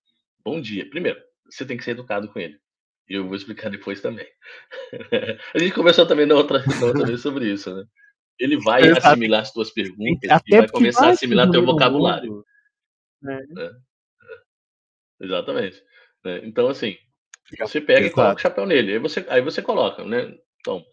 [0.43, 0.89] bom dia.
[0.89, 2.59] Primeiro, você tem que ser educado com ele.
[3.07, 4.27] Eu vou explicar depois também.
[5.53, 7.85] a gente conversou também na outra, na outra vez sobre isso, né?
[8.39, 9.07] Ele vai Exato.
[9.07, 12.43] assimilar as tuas perguntas Até e vai começar vai a assimilar teu vocabulário.
[13.27, 13.33] É.
[13.35, 13.71] É.
[15.21, 15.81] Exatamente.
[16.23, 16.41] Né?
[16.43, 16.97] Então, assim,
[17.59, 18.11] você pega Exato.
[18.11, 18.93] e coloca o chapéu nele.
[18.93, 20.35] Aí você, aí você coloca, né?
[20.59, 20.83] Então,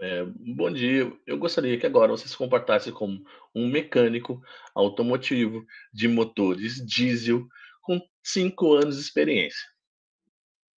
[0.00, 1.12] é, bom dia.
[1.26, 3.22] Eu gostaria que agora você se comportasse como
[3.54, 4.40] um mecânico
[4.74, 7.46] automotivo de motores diesel
[7.82, 9.66] com cinco anos de experiência.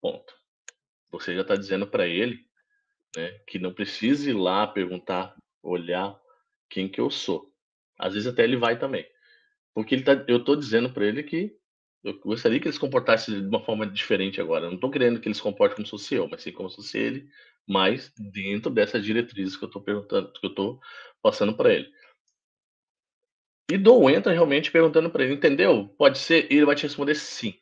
[0.02, 0.34] Ponto.
[1.12, 2.46] Você já está dizendo para ele
[3.16, 6.20] né, que não precisa ir lá perguntar, olhar
[6.70, 7.54] quem que eu sou.
[7.98, 9.06] Às vezes até ele vai também.
[9.74, 11.56] Porque ele tá, eu estou dizendo para ele que
[12.04, 14.66] eu gostaria que ele se comportasse de uma forma diferente agora.
[14.66, 16.70] Eu não estou querendo que ele se comporte como se fosse eu, mas sim como
[16.70, 17.30] se fosse ele,
[17.68, 20.80] mas dentro dessas diretrizes que eu estou perguntando, que eu estou
[21.22, 21.92] passando para ele.
[23.72, 25.88] E Dou entra realmente perguntando para ele, entendeu?
[25.98, 27.54] Pode ser, e ele vai te responder sim.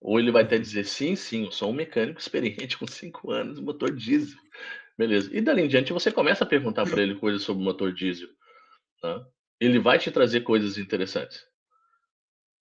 [0.00, 3.60] Ou ele vai até dizer sim, sim, eu sou um mecânico experiente com cinco anos,
[3.60, 4.38] motor diesel.
[4.96, 5.30] Beleza.
[5.32, 8.28] E dali em diante você começa a perguntar para ele coisas sobre motor diesel.
[9.00, 9.26] Tá?
[9.58, 11.50] Ele vai te trazer coisas interessantes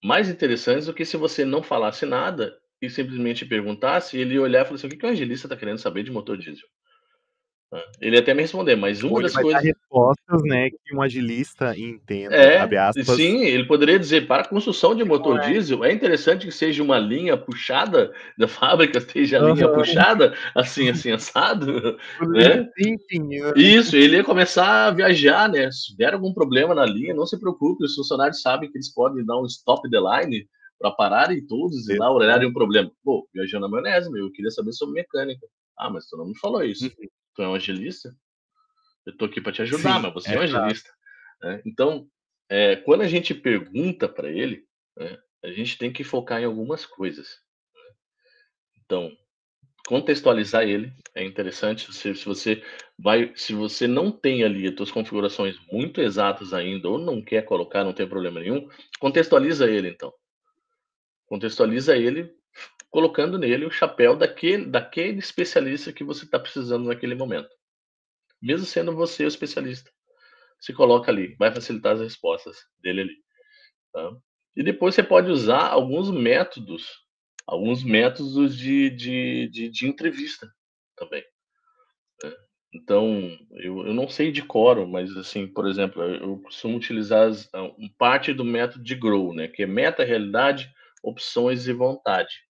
[0.04, 4.66] mais interessantes do que se você não falasse nada e simplesmente perguntasse, ele olhar e
[4.66, 6.68] falar assim: o que, que o Angelista está querendo saber de motor diesel?
[8.02, 9.62] Ele até me responder, mas uma das coisas.
[9.62, 12.36] respostas, né, que um agilista entenda.
[12.36, 12.68] É,
[13.04, 15.52] sim, ele poderia dizer: para a construção de motor é.
[15.52, 20.90] diesel, é interessante que seja uma linha puxada da fábrica, esteja a linha puxada, assim,
[20.90, 21.96] assim, assado.
[22.28, 22.68] né?
[23.56, 25.70] Isso, ele ia começar a viajar, né?
[25.72, 29.24] Se der algum problema na linha, não se preocupe, os funcionários sabem que eles podem
[29.24, 30.44] dar um stop the line
[30.80, 32.90] para pararem todos e lá olharem um problema.
[33.04, 35.46] Pô, viajando na maionese, meu, eu queria saber sobre mecânica.
[35.78, 36.86] Ah, mas tu não me falou isso.
[36.86, 38.14] Uhum tu é um agilista,
[39.06, 40.92] eu tô aqui para te ajudar, Sim, mas você é, é um agilista.
[41.42, 41.62] Né?
[41.66, 42.06] Então,
[42.50, 44.66] é, quando a gente pergunta para ele,
[44.98, 47.40] né, a gente tem que focar em algumas coisas.
[47.74, 47.82] Né?
[48.84, 49.18] Então,
[49.88, 51.94] contextualizar ele é interessante.
[51.94, 52.62] Se, se, você
[52.98, 57.44] vai, se você não tem ali as suas configurações muito exatas ainda ou não quer
[57.44, 58.68] colocar, não tem problema nenhum,
[59.00, 60.14] contextualiza ele então.
[61.26, 62.38] Contextualiza ele
[62.90, 67.50] colocando nele o chapéu daquele, daquele especialista que você está precisando naquele momento.
[68.42, 69.92] Mesmo sendo você o especialista.
[70.60, 73.16] Se coloca ali, vai facilitar as respostas dele ali.
[73.94, 74.12] Tá?
[74.56, 76.88] E depois você pode usar alguns métodos,
[77.46, 80.52] alguns métodos de, de, de, de entrevista
[80.96, 81.24] também.
[82.24, 82.36] Né?
[82.74, 87.50] Então, eu, eu não sei de coro, mas assim, por exemplo, eu costumo utilizar as,
[87.98, 89.48] parte do método de Grow, né?
[89.48, 90.72] Que é meta, realidade,
[91.02, 92.49] opções e vontade.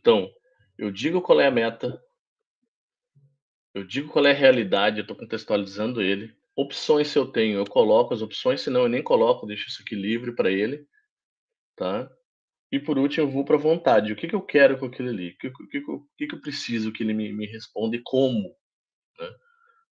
[0.00, 0.30] Então,
[0.76, 2.00] eu digo qual é a meta,
[3.74, 6.34] eu digo qual é a realidade, eu estou contextualizando ele.
[6.56, 9.94] Opções se eu tenho, eu coloco as opções, senão eu nem coloco, deixo isso aqui
[9.94, 10.86] livre para ele,
[11.76, 12.10] tá?
[12.70, 14.12] E por último, eu vou para vontade.
[14.12, 15.30] O que, que eu quero com aquilo ali?
[15.30, 15.80] O que, que,
[16.16, 18.54] que, que eu preciso que ele me, me responda e como?
[19.18, 19.30] Né?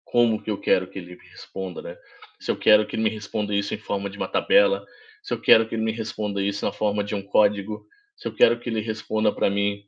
[0.04, 1.98] Como que eu quero que ele me responda, né?
[2.39, 4.86] Se eu quero que ele me responda isso em forma de uma tabela,
[5.24, 8.34] se eu quero que ele me responda isso na forma de um código, se eu
[8.34, 9.84] quero que ele responda para mim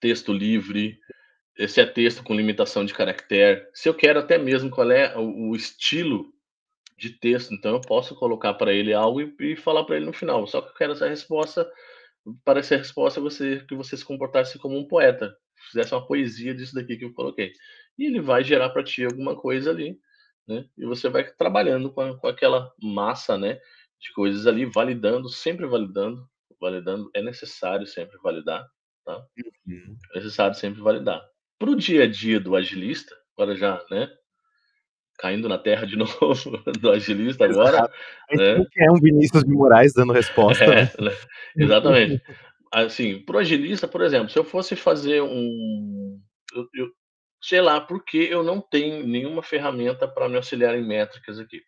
[0.00, 0.98] texto livre,
[1.68, 5.54] se é texto com limitação de caractere, se eu quero até mesmo qual é o,
[5.54, 6.32] estilo
[6.98, 10.12] de texto, então eu posso colocar para ele algo e, e falar para ele no
[10.12, 10.46] final.
[10.46, 11.70] Só que eu quero essa resposta,
[12.44, 15.36] para essa resposta você que você se comportasse como um poeta,
[15.70, 17.52] fizesse uma poesia disso daqui que eu coloquei.
[17.98, 19.98] E ele vai gerar para ti alguma coisa ali,
[20.46, 20.66] né?
[20.76, 23.58] E você vai trabalhando com, a, com aquela massa, né,
[24.00, 26.28] de coisas ali, validando, sempre validando,
[26.60, 27.10] validando.
[27.14, 28.68] É necessário sempre validar,
[29.04, 29.24] Tá?
[29.66, 29.96] Uhum.
[30.12, 31.22] É necessário sempre validar.
[31.58, 34.10] Para o dia a dia do agilista, agora já, né?
[35.18, 37.90] Caindo na terra de novo do agilista agora.
[38.32, 38.66] Né?
[38.78, 40.64] É um Vinícius de Moraes dando resposta.
[40.64, 40.68] É,
[41.00, 41.16] né?
[41.56, 42.22] Exatamente.
[42.72, 46.20] assim, para o agilista, por exemplo, se eu fosse fazer um.
[46.54, 46.90] Eu, eu,
[47.40, 51.62] sei lá, porque eu não tenho nenhuma ferramenta para me auxiliar em métricas aqui.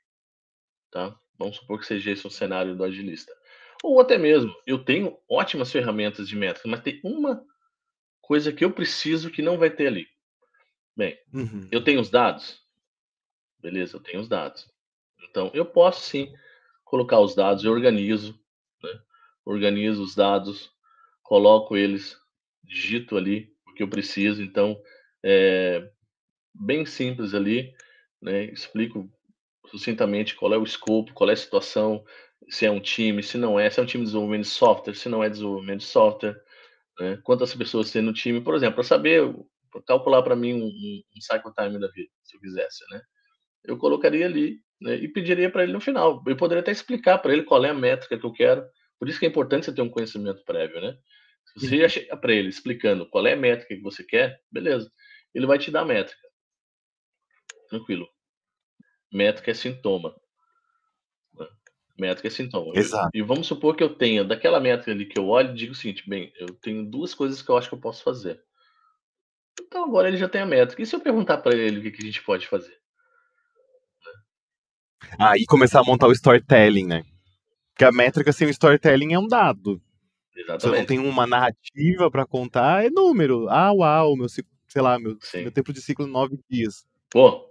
[0.91, 1.15] Tá?
[1.39, 3.33] Vamos supor que seja esse o cenário do agilista.
[3.83, 7.45] Ou até mesmo, eu tenho ótimas ferramentas de métrica, mas tem uma
[8.21, 10.07] coisa que eu preciso que não vai ter ali.
[10.97, 11.69] Bem, uhum.
[11.71, 12.61] eu tenho os dados.
[13.61, 14.67] Beleza, eu tenho os dados.
[15.29, 16.33] Então, eu posso sim
[16.85, 18.39] colocar os dados, eu organizo,
[18.83, 19.01] né?
[19.45, 20.71] organizo os dados,
[21.23, 22.17] coloco eles,
[22.65, 24.43] digito ali o que eu preciso.
[24.43, 24.81] Então,
[25.25, 25.91] é
[26.55, 27.75] bem simples ali,
[28.21, 28.45] né?
[28.45, 29.11] explico
[29.67, 32.05] sucintamente qual é o escopo, qual é a situação,
[32.49, 34.95] se é um time, se não é, se é um time de desenvolvimento de software,
[34.95, 36.37] se não é desenvolvimento de software,
[36.99, 37.19] né?
[37.25, 39.35] quantas pessoas tem no time, por exemplo, para saber,
[39.87, 43.01] calcular para mim um, um, cycle time da vida, se eu quisesse, né?
[43.65, 44.95] Eu colocaria ali né?
[44.95, 46.23] e pediria para ele no final.
[46.27, 48.65] Eu poderia até explicar para ele qual é a métrica que eu quero.
[48.99, 50.97] Por isso que é importante você ter um conhecimento prévio, né?
[51.47, 54.91] Se você já chegar para ele explicando qual é a métrica que você quer, beleza.
[55.35, 56.23] Ele vai te dar a métrica.
[57.69, 58.09] Tranquilo.
[59.13, 60.15] Métrica é sintoma.
[61.99, 62.73] Métrica é sintoma.
[62.75, 63.11] Exato.
[63.15, 66.09] E vamos supor que eu tenha, daquela métrica ali que eu olho, digo o seguinte:
[66.09, 68.41] bem, eu tenho duas coisas que eu acho que eu posso fazer.
[69.61, 70.83] Então agora ele já tem a métrica.
[70.83, 72.77] E se eu perguntar para ele o que, que a gente pode fazer?
[75.19, 77.03] Aí começar a montar o storytelling, né?
[77.73, 79.81] Porque a métrica sem o storytelling é um dado.
[80.35, 80.61] Exatamente.
[80.63, 83.49] Se eu não tenho uma narrativa para contar, é número.
[83.49, 85.43] Ah, uau, meu ciclo, sei lá, meu, Sim.
[85.43, 86.87] meu tempo de ciclo é nove dias.
[87.11, 87.47] Pô,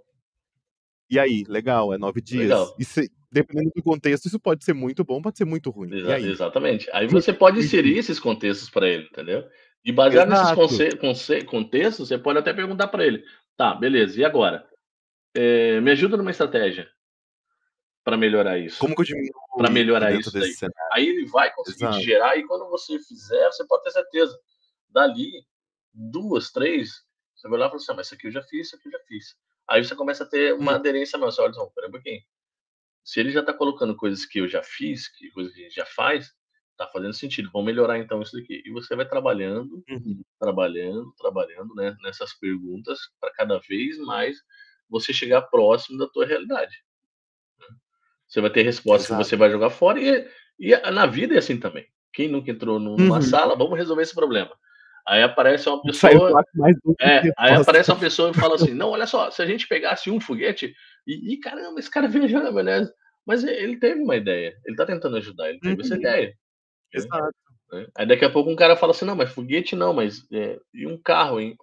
[1.10, 2.42] E aí, legal, é nove dias.
[2.42, 2.76] Legal.
[2.78, 5.94] E se- dependendo do contexto, isso pode ser muito bom, pode ser muito ruim.
[5.94, 6.26] Exa- aí?
[6.26, 6.88] exatamente.
[6.92, 9.48] Aí você pode inserir esses contextos para ele, entendeu?
[9.84, 10.60] E baseado nesses Exato.
[11.02, 13.24] conce- contextos, você pode até perguntar para ele:
[13.56, 14.66] tá, beleza, e agora?
[15.34, 16.88] É, me ajuda numa estratégia
[18.02, 18.78] para melhorar isso.
[18.78, 20.30] Como que eu diminuo Pra melhorar isso?
[20.92, 21.98] Aí ele vai conseguir Exato.
[21.98, 24.38] te gerar, e quando você fizer, você pode ter certeza.
[24.88, 25.30] Dali,
[25.92, 27.02] duas, três,
[27.34, 28.88] você vai lá e fala assim: ah, mas isso aqui eu já fiz, isso aqui
[28.88, 29.34] eu já fiz.
[29.68, 30.74] Aí você começa a ter uma Hum.
[30.76, 31.30] aderência maior.
[31.30, 32.20] Você olha, não, pera um pouquinho.
[33.06, 35.76] Se ele já tá colocando coisas que eu já fiz, que coisas que a gente
[35.76, 36.32] já faz,
[36.76, 37.48] tá fazendo sentido.
[37.52, 38.62] Vamos melhorar então isso daqui.
[38.66, 40.22] E você vai trabalhando, Uhum.
[40.40, 44.36] trabalhando, trabalhando, né, nessas perguntas para cada vez mais
[44.90, 46.76] você chegar próximo da tua realidade.
[47.60, 47.66] né?
[48.26, 51.60] Você vai ter respostas que você vai jogar fora e, e na vida é assim
[51.60, 51.86] também.
[52.12, 53.22] Quem nunca entrou num- numa Uhum.
[53.22, 54.50] sala, vamos resolver esse problema.
[55.06, 55.80] Aí aparece uma
[56.28, 56.44] pessoa,
[57.00, 60.10] é, aí aparece uma pessoa e fala assim: não, olha só, se a gente pegasse
[60.10, 60.74] um foguete
[61.06, 62.92] e, e, caramba, esse cara viajando na maionese.
[63.26, 66.00] Mas ele teve uma ideia, ele tá tentando ajudar, ele teve essa Uhum.
[66.00, 66.34] ideia.
[66.92, 67.34] Exato.
[67.72, 67.86] né?
[67.96, 70.86] Aí daqui a pouco um cara fala assim: não, mas foguete não, mas é, e
[70.86, 71.56] um carro, hein?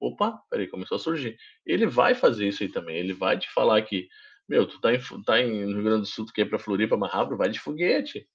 [0.00, 1.36] Opa, peraí, começou a surgir.
[1.66, 4.08] Ele vai fazer isso aí também, ele vai te falar que,
[4.48, 6.58] meu, tu tá em, tá em no Rio Grande do Sul, tu quer ir pra
[6.58, 8.26] Floripa rápido, vai de foguete.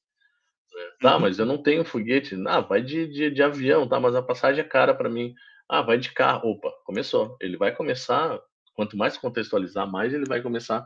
[0.73, 0.83] né?
[1.01, 1.21] Tá, Uhum.
[1.21, 2.35] mas eu não tenho foguete.
[2.47, 5.33] Ah, vai de, de, de avião, tá, mas a passagem é cara pra mim.
[5.69, 6.49] Ah, vai de carro.
[6.51, 7.37] Opa, começou.
[7.41, 8.39] Ele vai começar,
[8.75, 10.85] quanto mais contextualizar, mais ele vai começar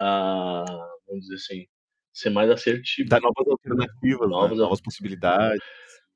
[0.00, 0.64] a,
[1.06, 1.66] vamos dizer assim,
[2.12, 4.34] ser mais assertivo Dá novas alternativas, né?
[4.34, 5.62] Novas novas possibilidades.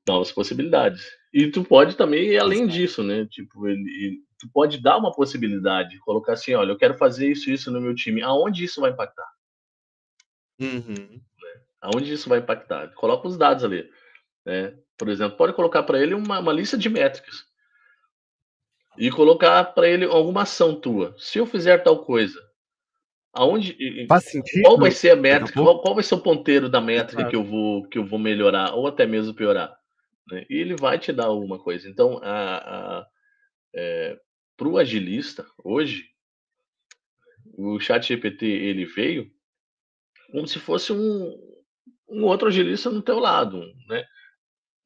[0.07, 1.03] novas possibilidades.
[1.33, 3.25] E tu pode também ir além disso, né?
[3.25, 7.49] Tipo, ele, ele- tu pode dar uma possibilidade, colocar assim, olha, eu quero fazer isso,
[7.49, 8.21] isso no meu time.
[8.21, 9.27] Aonde isso vai impactar?
[10.59, 11.21] Uhum.
[11.81, 12.93] Aonde isso vai impactar?
[12.93, 13.89] Coloca os dados ali.
[14.45, 14.77] Né?
[14.97, 17.43] Por exemplo, pode colocar para ele uma, uma lista de métricas
[18.97, 21.15] e colocar para ele alguma ação tua.
[21.17, 22.39] Se eu fizer tal coisa,
[23.33, 24.63] aonde Faz sentido?
[24.63, 25.61] qual vai ser a a métrica?
[25.61, 27.29] Qual, qual vai ser o ponteiro da métrica Exato.
[27.29, 29.75] que eu vou que eu vou melhorar ou até mesmo piorar?
[30.31, 30.45] né?
[30.49, 31.89] E ele vai te dar alguma coisa.
[31.89, 33.05] Então, a,
[34.57, 36.05] para o agilista hoje,
[37.57, 39.29] o Chat GPT ele veio
[40.31, 41.37] como se fosse um,
[42.09, 44.03] um outro agilista no teu lado, né?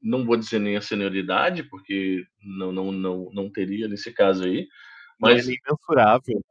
[0.02, 4.68] Não vou dizer nem a senioridade, porque não, não, não, não teria nesse caso aí,
[5.24, 6.42] é mas nem mensurável.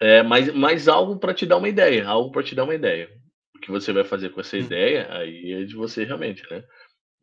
[0.00, 3.08] é mais, mais algo para te dar uma ideia, algo para te dar uma ideia.
[3.56, 4.64] O que você vai fazer com essa Uhum.
[4.64, 6.62] ideia, aí é de você realmente, né?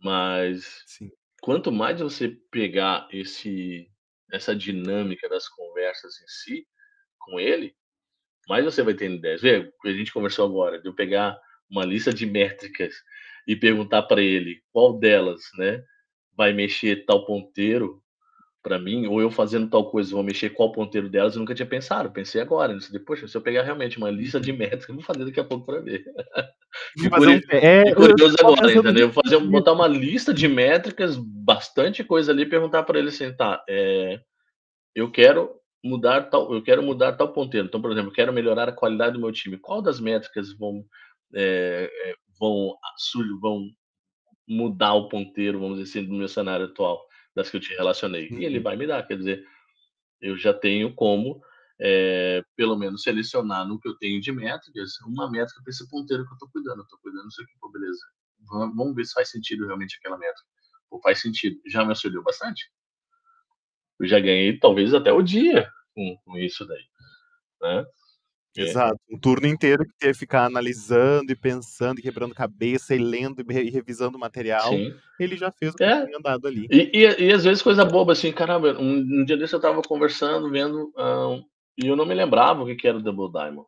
[0.03, 1.11] Mas Sim.
[1.41, 3.87] quanto mais você pegar esse
[4.31, 6.67] essa dinâmica das conversas em si
[7.19, 7.75] com ele,
[8.47, 9.41] mais você vai ter ideias.
[9.41, 11.37] Vê, o que a gente conversou agora, de eu pegar
[11.69, 12.95] uma lista de métricas
[13.47, 15.83] e perguntar para ele qual delas, né,
[16.35, 18.01] vai mexer tal ponteiro
[18.63, 21.65] para mim, ou eu fazendo tal coisa vou mexer qual ponteiro delas, eu nunca tinha
[21.65, 22.11] pensado.
[22.11, 22.97] Pensei agora, nisso.
[23.03, 25.65] Poxa, se eu pegar realmente uma lista de métricas, eu vou fazer daqui a pouco
[25.65, 26.03] para ver.
[26.95, 29.11] Vou fazer um- é, eu curioso tava agora, entendeu?
[29.11, 29.51] Fazer, nisso.
[29.51, 34.21] botar uma lista de métricas, bastante coisa ali, e perguntar para ele assim, tá, é,
[34.93, 37.65] eu quero mudar tal, eu quero mudar tal ponteiro.
[37.67, 39.57] Então, por exemplo, eu quero melhorar a qualidade do meu time.
[39.57, 40.85] Qual das métricas vão
[41.33, 42.77] é, é, vão
[43.39, 43.69] vão
[44.47, 47.01] mudar o ponteiro, vamos dizer assim, do meu cenário atual,
[47.35, 48.27] das que eu te relacionei?
[48.31, 48.63] E ele Uhum.
[48.63, 49.45] vai me dar, quer dizer,
[50.19, 51.41] eu já tenho como
[51.79, 56.25] é, pelo menos selecionar no que eu tenho de métricas, uma métrica para esse ponteiro
[56.25, 56.79] que eu estou cuidando.
[56.79, 58.05] Eu estou cuidando disso aqui, pô, beleza.
[58.47, 60.47] Vamos vamos ver se faz sentido realmente aquela métrica.
[60.89, 61.59] Pô, faz sentido.
[61.67, 62.69] Já me auxiliou bastante.
[63.99, 66.85] Eu já ganhei talvez até o dia com, com isso daí.
[67.61, 67.85] Né?
[68.57, 68.61] É.
[68.63, 68.99] Exato.
[69.09, 73.41] Um turno inteiro que teve que ficar analisando e pensando, e quebrando cabeça e lendo
[73.41, 74.69] e re- revisando o material.
[74.69, 74.93] Sim.
[75.19, 76.05] Ele já fez o que É.
[76.05, 76.67] tinha andado ali.
[76.69, 79.81] E, e, e às vezes coisa boba, assim, caramba, um, um dia desse eu tava
[79.81, 81.41] conversando, vendo, ahn,
[81.81, 83.67] e eu não me lembrava o que, que era o Double Diamond.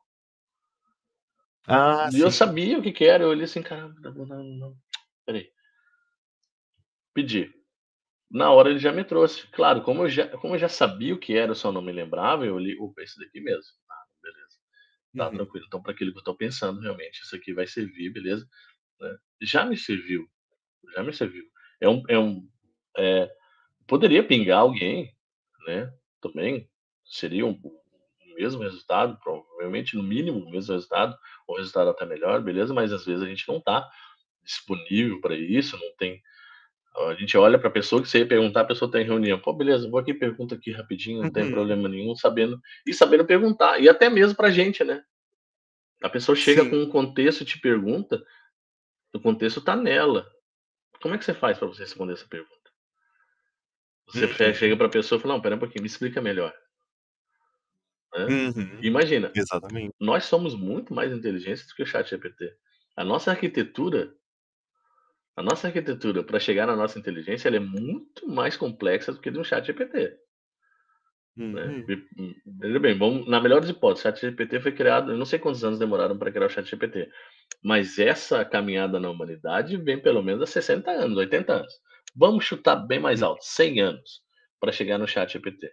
[1.66, 2.38] Ah, e eu sim.
[2.38, 4.76] sabia o que, que era, eu olhei assim, caramba, Double Diamond, não.
[5.26, 5.48] Peraí.
[7.14, 7.50] Pedi.
[8.30, 9.48] Na hora ele já me trouxe.
[9.52, 11.92] Claro, como eu já, como eu já sabia o que era, eu só não me
[11.92, 13.72] lembrava, eu olhei, opa, esse daqui mesmo.
[15.16, 15.36] Tá, Uhum.
[15.36, 15.66] tranquilo.
[15.68, 18.48] Então, para aquilo que eu tô pensando, realmente, isso aqui vai servir, beleza?
[19.00, 19.18] Né?
[19.42, 20.28] Já me serviu.
[20.96, 21.46] Já me serviu.
[21.82, 22.04] É um.
[22.10, 22.48] É um
[22.98, 23.32] é,
[23.88, 25.14] poderia pingar alguém,
[25.68, 25.94] né?
[26.22, 26.70] Também.
[27.06, 32.42] Seria um, o mesmo resultado, provavelmente no mínimo o mesmo resultado, ou resultado até melhor,
[32.42, 33.90] beleza, mas às vezes a gente não está
[34.44, 36.22] disponível para isso, não tem.
[36.96, 39.40] A gente olha para a pessoa que você ia perguntar, a pessoa tem reunião.
[39.40, 41.32] Pô, beleza, vou aqui, pergunta aqui rapidinho, não uhum.
[41.34, 42.62] tem problema nenhum, sabendo.
[42.86, 43.80] E sabendo perguntar.
[43.80, 45.04] E até mesmo para a gente, né?
[46.04, 46.70] A pessoa chega Sim.
[46.70, 48.24] com um contexto e te pergunta,
[49.14, 50.30] o contexto está nela.
[51.02, 52.54] Como é que você faz para você responder essa pergunta?
[54.08, 54.54] Você uhum.
[54.54, 56.54] chega para a pessoa e fala: Não, pera um pouquinho, me explica melhor.
[58.14, 58.26] Né?
[58.26, 58.80] Uhum.
[58.82, 59.96] Imagina, Exatamente.
[60.00, 62.54] nós somos muito mais inteligentes do que o chat GPT.
[62.96, 64.14] A nossa arquitetura,
[65.36, 69.32] a nossa arquitetura para chegar na nossa inteligência, ela é muito mais complexa do que
[69.32, 70.18] do chat GPT.
[71.36, 71.66] Né?
[71.66, 72.36] Uhum.
[72.60, 75.40] Veja bem, vamos, na melhor das hipóteses, o chat GPT foi criado, eu não sei
[75.40, 77.10] quantos anos demoraram para criar o chat GPT,
[77.64, 81.74] mas essa caminhada na humanidade vem pelo menos há 60 anos, 80 anos.
[82.16, 83.28] Vamos chutar bem mais hum.
[83.28, 84.22] alto, 100 anos,
[84.60, 85.72] para chegar no chat GPT.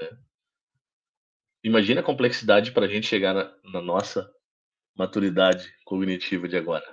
[0.00, 0.18] Né?
[1.62, 4.28] Imagina a complexidade para a gente chegar na, na, nossa
[4.96, 6.84] maturidade cognitiva de agora.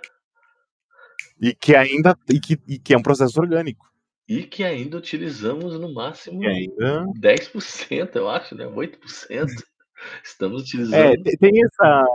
[1.41, 3.85] E que ainda e que, e que é um processo orgânico.
[4.27, 7.05] E que ainda utilizamos no máximo ainda...
[7.19, 8.65] 10%, eu acho, né?
[8.65, 9.47] 8%.
[10.23, 11.23] Estamos É, utilizando.
[11.23, 12.05] tem tem essa,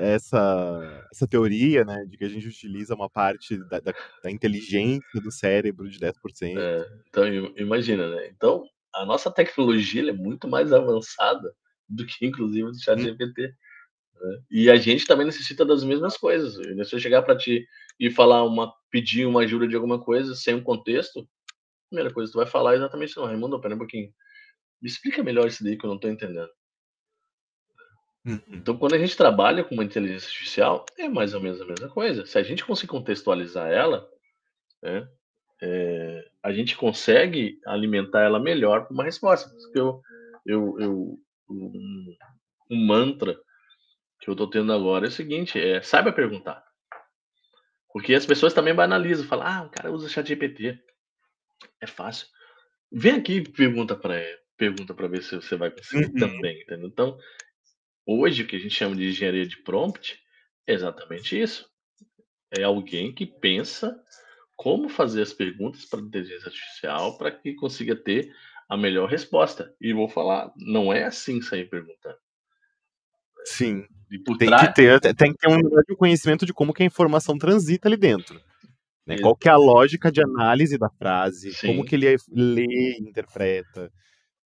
[0.00, 5.20] essa, essa teoria, né, de que a gente utiliza uma parte da, da, da inteligência
[5.22, 6.12] do cérebro de 10%.
[6.58, 8.28] É, então, imagina, né?
[8.28, 8.64] Então,
[8.94, 11.52] a nossa tecnologia é muito mais avançada
[11.88, 13.04] do que, inclusive, o chat Hum.
[13.04, 13.42] GPT.
[13.42, 14.38] né?
[14.50, 16.54] E a gente também necessita das mesmas coisas.
[16.88, 17.66] Se eu chegar para ti
[17.98, 22.30] e falar uma, pedir uma ajuda de alguma coisa sem um contexto, a primeira coisa
[22.30, 23.20] que tu vai falar é exatamente isso.
[23.20, 24.12] Não, Raimundo, pera um pouquinho.
[24.80, 26.50] Me explica melhor isso daí que eu não estou entendendo.
[28.26, 28.40] Uhum.
[28.48, 31.88] Então, quando a gente trabalha com uma inteligência artificial, é mais ou menos a mesma
[31.88, 32.26] coisa.
[32.26, 34.08] Se a gente conseguir contextualizar ela,
[34.82, 35.08] né,
[35.62, 39.48] é, a gente consegue alimentar ela melhor com uma resposta.
[39.48, 40.02] Porque eu,
[40.44, 42.16] eu, eu um,
[42.70, 43.38] um mantra
[44.20, 46.64] que eu estou tendo agora é o seguinte: é, saiba perguntar.
[47.96, 50.78] Porque as pessoas também banalizam, falam, ah, o cara usa chat GPT.
[51.80, 52.26] É fácil.
[52.92, 54.22] Vem aqui e pergunta para
[54.58, 56.18] pergunta para ver se você vai conseguir Uhum.
[56.18, 56.88] também, entendeu?
[56.88, 57.18] Então,
[58.08, 60.16] Hoje, o que a gente chama de engenharia de prompt
[60.64, 61.68] é exatamente isso.
[62.52, 64.00] É alguém que pensa
[64.54, 68.32] como fazer as perguntas para a inteligência artificial para que consiga ter
[68.68, 69.74] a melhor resposta.
[69.80, 72.16] E vou falar, não é assim sair perguntando.
[73.46, 73.84] Sim.
[74.38, 77.96] tem que ter, tem que ter um conhecimento de como que a informação transita ali
[77.96, 78.40] dentro.
[79.06, 79.18] Né?
[79.20, 81.68] Qual que é a lógica de análise da frase, Sim.
[81.68, 83.90] como que ele lê e interpreta.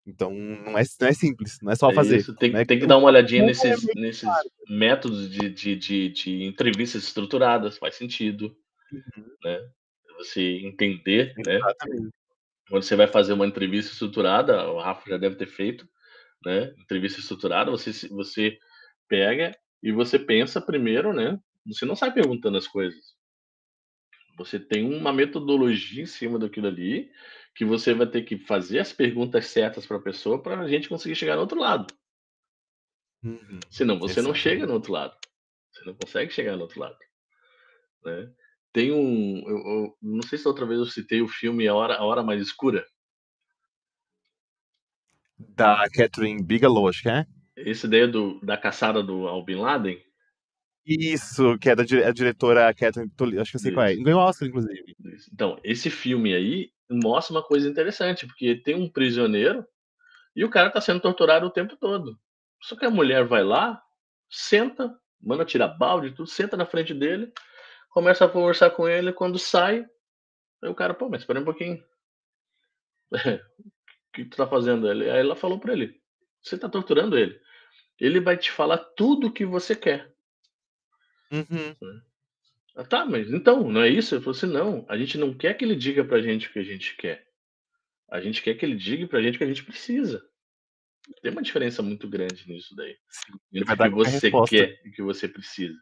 [0.06, 2.18] Então não é, não é simples, não é só é fazer.
[2.18, 2.66] Isso, tem, né?
[2.66, 4.28] tem que dar uma olhadinha nesses, nesses
[4.68, 8.54] métodos de, de, de, de, entrevistas estruturadas, faz sentido.
[8.91, 9.26] Uhum.
[9.45, 9.60] Né?
[10.18, 11.56] Você entender, né?
[11.56, 12.04] Exatamente.
[12.04, 12.10] né?
[12.70, 15.88] Quando você vai fazer uma entrevista estruturada, o Rafa já deve ter feito,
[16.45, 16.74] né?
[16.80, 18.58] Entrevista estruturada, você, você
[19.10, 21.38] pega e você pensa primeiro, né?
[21.66, 23.18] Você não sai perguntando as coisas.
[24.38, 27.12] Você tem uma metodologia em cima daquilo ali
[27.53, 30.88] que você vai ter que fazer as perguntas certas para a pessoa para a gente
[30.88, 31.93] conseguir chegar no outro lado.
[33.22, 35.18] Uhum, Senão você não chega no outro lado.
[35.74, 36.97] Você não consegue chegar no outro lado.
[38.05, 38.32] Né?
[38.72, 39.43] Tem um.
[39.45, 42.24] Eu, eu, não sei se outra vez eu citei o filme A Hora, a Hora
[42.24, 42.86] Mais Escura.
[45.38, 47.26] Da Catherine Bigelow, acho que é?
[47.66, 50.01] Esse daí é do, da caçada do Al Bin Laden.
[50.86, 53.78] Isso, que é da a diretora Catherine Toledo, acho que eu sei Isso.
[53.78, 53.95] qual é.
[53.95, 54.95] Ganhou Oscar, inclusive.
[55.14, 55.30] Isso.
[55.32, 59.66] Então, esse filme aí mostra uma coisa interessante, porque tem um prisioneiro
[60.36, 62.18] e o cara tá sendo torturado o tempo todo.
[62.62, 63.82] Só que a mulher vai lá,
[64.30, 67.32] senta, manda tirar balde, tudo, senta na frente dele,
[67.89, 69.86] começa a conversar com ele, quando sai,
[70.64, 71.84] aí o cara, pô, mas espera um pouquinho.
[73.12, 73.39] o
[74.14, 74.88] que tu tá fazendo?
[74.88, 75.99] Aí ela falou pra ele,
[76.42, 77.40] você tá torturando ele.
[78.00, 80.14] Ele vai te falar tudo o que você quer.
[81.32, 82.02] Uhum.
[82.76, 84.16] Ah, tá, mas então, não é isso?
[84.16, 86.60] Eu falei assim, não, a gente não quer que ele diga pra gente o que
[86.60, 87.28] a gente quer.
[88.10, 90.24] A gente quer que ele diga pra gente o que a gente precisa.
[91.22, 92.98] Tem uma diferença muito grande nisso daí.
[93.10, 94.56] Sim, entre o que você resposta.
[94.56, 95.78] quer e o que você precisa.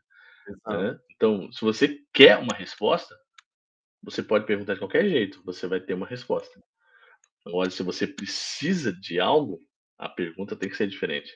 [0.68, 0.99] Né?
[1.16, 3.16] Então, se você quer uma resposta,
[4.01, 6.62] você pode perguntar de qualquer jeito, você vai ter uma resposta.
[7.45, 9.60] Agora, se você precisa de algo,
[9.98, 11.32] a pergunta tem que ser diferente.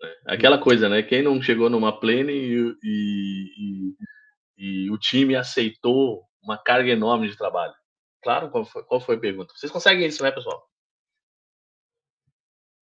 [0.00, 0.14] Né?
[0.26, 1.02] Aquela coisa, né?
[1.02, 7.28] Quem não chegou numa plane e, e, e, e, o time aceitou uma carga enorme
[7.28, 7.74] de trabalho?
[8.22, 9.52] Claro, qual foi, qual foi a pergunta?
[9.54, 10.62] Vocês conseguem isso, né, pessoal?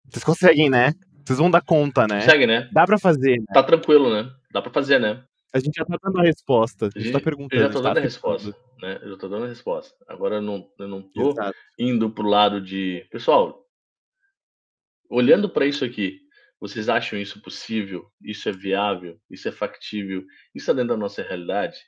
[0.07, 0.93] Vocês conseguem, né?
[1.24, 2.20] Vocês vão dar conta, né?
[2.20, 2.68] Consegue, né?
[2.72, 3.47] Dá pra fazer, né?
[3.53, 4.30] Tá tranquilo, né?
[4.53, 5.24] Dá pra fazer, né?
[5.53, 6.91] A gente já tá dando a resposta.
[6.95, 7.62] A gente, tá perguntando.
[7.62, 8.99] Eu já tô tá dando a resposta, né?
[9.03, 9.95] Eu já tô dando a resposta.
[10.09, 11.57] Agora eu não, eu não tô Exato.
[11.78, 13.07] indo pro lado de.
[13.11, 13.63] Pessoal,
[15.14, 16.20] olhando para isso aqui,
[16.60, 18.06] vocês acham isso possível?
[18.22, 19.20] Isso é viável?
[19.30, 20.24] Isso é factível?
[20.54, 21.78] Isso é dentro da nossa realidade?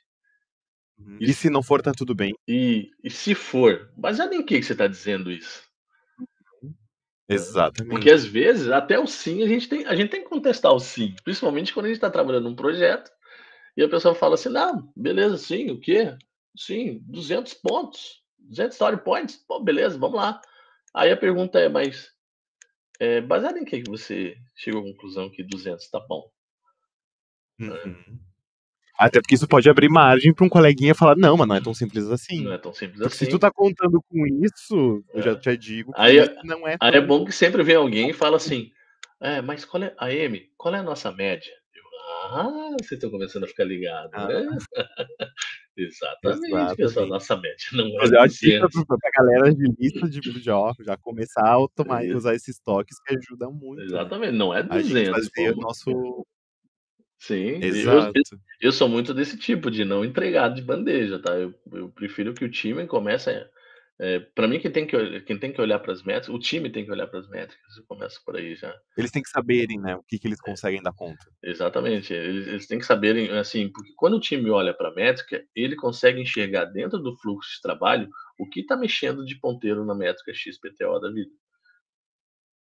[0.97, 1.17] Uhum.
[1.19, 2.33] E se não for, tá tudo bem.
[2.47, 5.63] E, e se for, baseado em que, que você está dizendo isso?
[7.29, 7.91] Exatamente.
[7.91, 10.79] Porque às vezes, até o sim, a gente tem, a gente tem que contestar o
[10.79, 11.13] sim.
[11.23, 13.11] Principalmente quando a gente está trabalhando num projeto
[13.75, 16.15] e a pessoa fala assim: não, beleza, sim, o quê?
[16.55, 20.41] Sim, 200 pontos, 200 story points, pô, beleza, vamos lá.
[20.95, 22.09] Aí a pergunta é: mas
[22.99, 26.29] é, baseado em que você chegou à conclusão que 200 tá bom?
[27.59, 28.19] Uhum.
[28.97, 31.73] Até porque isso pode abrir margem para um coleguinha falar, não, mas não é tão
[31.73, 32.43] simples assim.
[32.43, 33.25] Não é tão simples porque assim.
[33.25, 35.19] se tu tá contando com isso, é.
[35.19, 36.77] eu já te digo que aí, não é.
[36.81, 38.71] Aí é bom que sempre vem alguém e fala assim,
[39.21, 41.53] é, mas qual é, a Amy, qual é a nossa média?
[41.75, 41.83] Eu,
[42.31, 44.27] ah, vocês estão começando a ficar ligados, ah.
[44.27, 44.47] né?
[45.77, 50.09] Exatamente, Exatamente, pessoal, nossa média não é Mas eu acho que pra galera de lista
[50.09, 53.79] de já, já começar a tomar, usar esses toques que ajudam muito.
[53.79, 53.85] Né?
[53.85, 54.37] Exatamente, né?
[54.37, 54.87] não é 200.
[54.87, 56.25] A gente fazer o nosso
[57.19, 58.13] Sim, eu,
[58.61, 61.31] eu, sou muito desse tipo, de não entregar de bandeja, tá?
[61.31, 63.31] Eu, eu prefiro que o time comece.
[63.99, 66.39] É, é para mim, quem tem, que, quem tem que olhar para as métricas, o
[66.39, 68.75] time tem que olhar para as métricas, começa por aí já.
[68.97, 71.25] Eles têm que saberem, né, o que, que eles conseguem dar conta.
[71.43, 75.43] Exatamente, eles, eles têm que saberem, assim, porque quando o time olha para a métrica,
[75.55, 79.95] ele consegue enxergar dentro do fluxo de trabalho o que está mexendo de ponteiro na
[79.95, 81.31] métrica XPTO da vida.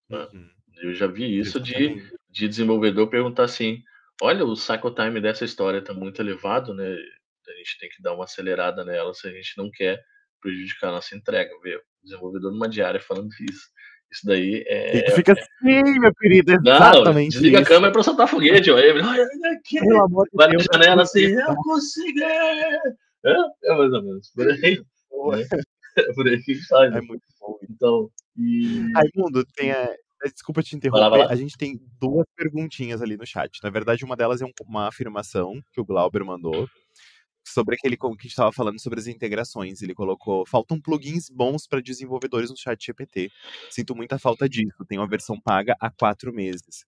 [0.08, 0.28] Né?
[0.32, 0.50] Uhum.
[0.82, 3.82] Eu já vi isso de, de desenvolvedor perguntar assim
[4.24, 6.86] Olha, o cycle time dessa história está muito elevado, né?
[6.92, 10.00] A gente tem que dar uma acelerada nela se a gente não quer
[10.42, 11.50] prejudicar a nossa entrega.
[11.62, 13.70] Ver o desenvolvedor numa diária falando isso.
[14.12, 15.08] Isso daí é.
[15.08, 17.04] E fica assim, meu querido, exatamente.
[17.06, 17.66] Não, desliga isso.
[17.66, 18.76] a câmera para soltar foguete, ó.
[18.76, 22.20] Pelo amor de Vai Deus, na janela assim, eu consigo!
[22.22, 23.34] É,
[23.64, 24.30] é mais ou menos.
[24.34, 24.82] Por aí.
[25.94, 26.86] É por aí que sai.
[26.88, 27.58] É muito bom.
[27.68, 28.08] Então.
[28.34, 28.90] E...
[28.94, 31.32] Raimundo, tem a, é, desculpa te interromper, vai lá, vai lá.
[31.32, 33.58] a gente tem duas perguntinhas ali no chat.
[33.62, 36.68] Na verdade, uma delas é um, uma afirmação que o Glauber mandou
[37.44, 39.82] sobre aquele que a gente estava falando sobre as integrações.
[39.82, 43.30] Ele colocou: faltam plugins bons para desenvolvedores no chat GPT.
[43.70, 44.84] Sinto muita falta disso.
[44.88, 46.84] Tem uma versão paga há quatro meses.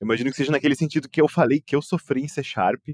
[0.00, 2.88] Eu imagino que seja naquele sentido que eu falei que eu sofri em C Sharp.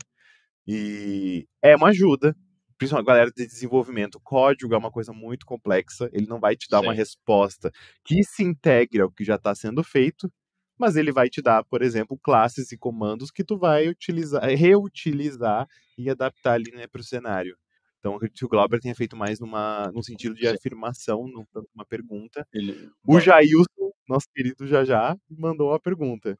[0.67, 2.35] E é uma ajuda,
[2.79, 6.69] principalmente a galera de desenvolvimento, código é uma coisa muito complexa, ele não vai te
[6.71, 6.87] dar Sim.
[6.87, 7.71] uma resposta
[8.03, 10.33] que se integre ao que já está sendo feito,
[10.79, 15.67] mas ele vai te dar, por exemplo, classes e comandos que tu vai utilizar, reutilizar
[15.97, 17.57] e adaptar ali né, para o cenário.
[17.99, 21.69] Então, acredito que o Glauber tenha feito mais numa, num sentido de afirmação, não tanto
[21.75, 22.47] uma pergunta.
[22.53, 22.91] Ele...
[23.07, 26.37] O Jailson, nosso querido Jajá, mandou uma pergunta.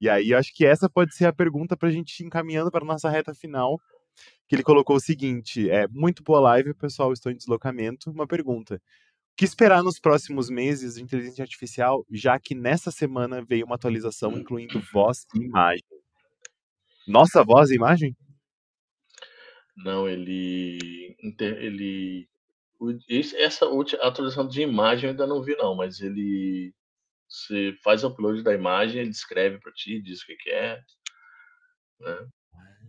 [0.00, 2.84] E aí, acho que essa pode ser a pergunta para a gente ir encaminhando para
[2.84, 3.78] nossa reta final,
[4.48, 8.10] que ele colocou o seguinte: é muito boa live, pessoal, estou em deslocamento.
[8.10, 8.80] Uma pergunta.
[9.32, 13.76] O que esperar nos próximos meses de inteligência artificial, já que nessa semana veio uma
[13.76, 15.84] atualização incluindo voz e imagem?
[17.08, 18.14] Nossa voz e imagem?
[19.76, 21.16] Não, ele.
[21.40, 22.28] ele
[23.36, 23.66] essa
[24.00, 26.74] atualização de imagem eu ainda não vi, não, mas ele.
[27.26, 30.78] Você faz o upload da imagem, ele escreve para ti, diz o que, que é.
[32.00, 32.28] Né?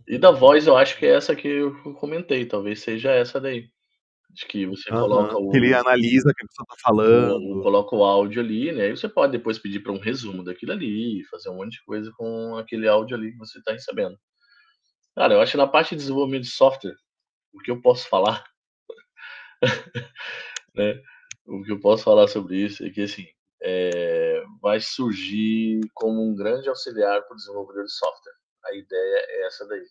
[0.06, 3.70] E da voz, eu acho que é essa que eu comentei, talvez seja essa daí.
[4.34, 5.54] De que você coloca o.
[5.54, 7.62] Ele analisa o que a pessoa tá falando.
[7.62, 8.88] Coloca o áudio ali, né?
[8.88, 12.10] E você pode depois pedir para um resumo daquilo ali, fazer um monte de coisa
[12.16, 14.18] com aquele áudio ali que você está recebendo.
[15.14, 16.96] Cara, eu acho que na parte de desenvolvimento de software,
[17.52, 18.44] o que eu posso falar,
[20.74, 21.00] né?
[21.46, 23.26] O que eu posso falar sobre isso é que assim,
[23.62, 28.34] é, vai surgir como um grande auxiliar para o desenvolvedor de software
[28.66, 29.84] a ideia é essa daí.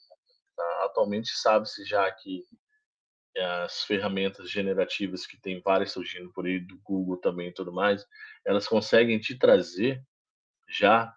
[0.55, 0.85] Tá?
[0.85, 2.43] Atualmente sabe-se já que
[3.37, 8.05] as ferramentas generativas que tem várias surgindo por aí do Google também e tudo mais,
[8.45, 10.01] elas conseguem te trazer
[10.69, 11.13] já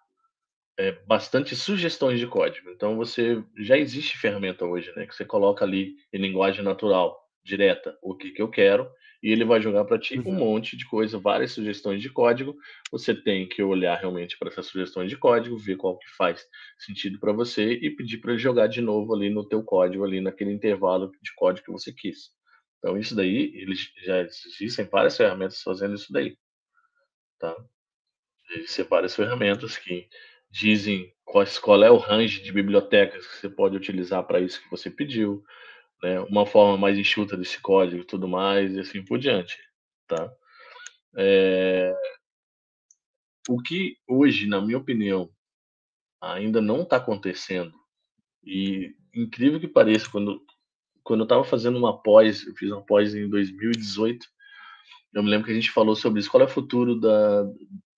[0.77, 2.69] é, bastante sugestões de código.
[2.71, 7.97] Então você já existe ferramenta hoje, né, que você coloca ali em linguagem natural direta
[8.01, 8.87] o que que eu quero
[9.21, 10.35] e ele vai jogar para ti um uhum.
[10.35, 12.55] monte de coisa, várias sugestões de código.
[12.91, 16.45] Você tem que olhar realmente para essas sugestões de código, ver qual que faz
[16.77, 20.21] sentido para você e pedir para ele jogar de novo ali no teu código, ali
[20.21, 22.29] naquele intervalo de código que você quis.
[22.77, 26.37] Então isso daí, eles já existem várias ferramentas fazendo isso daí,
[27.39, 27.55] tá?
[28.55, 30.07] Existem várias ferramentas que
[30.51, 34.69] dizem qual, qual é o range de bibliotecas que você pode utilizar para isso que
[34.69, 35.43] você pediu
[36.03, 39.57] né, uma forma mais enxuta desse código e tudo mais, e assim por diante,
[40.07, 40.31] tá?
[41.17, 41.93] É...
[43.49, 45.29] O que hoje, na minha opinião,
[46.21, 47.73] ainda não está acontecendo,
[48.43, 50.41] e incrível que pareça, quando,
[51.03, 54.25] quando eu estava fazendo uma pós, eu fiz uma pós em 2018,
[55.13, 57.43] eu me lembro que a gente falou sobre isso, qual é o futuro da,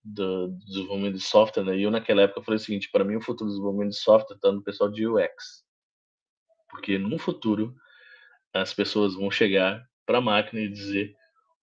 [0.02, 1.76] do, desenvolvimento de software, né?
[1.76, 4.36] E eu naquela época falei o seguinte, para mim o futuro do desenvolvimento de software
[4.36, 5.64] está no pessoal de UX.
[6.70, 7.74] Porque no futuro
[8.52, 11.14] as pessoas vão chegar para a máquina e dizer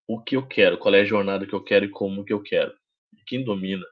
[0.08, 2.42] o que eu quero, qual é a jornada que eu quero e como que eu
[2.42, 2.74] quero.
[3.14, 3.86] E quem domina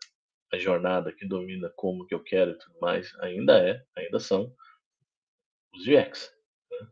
[0.51, 4.51] a jornada, quem domina como que eu quero e tudo mais, ainda é, ainda são
[5.73, 6.31] os UX.
[6.71, 6.87] Né?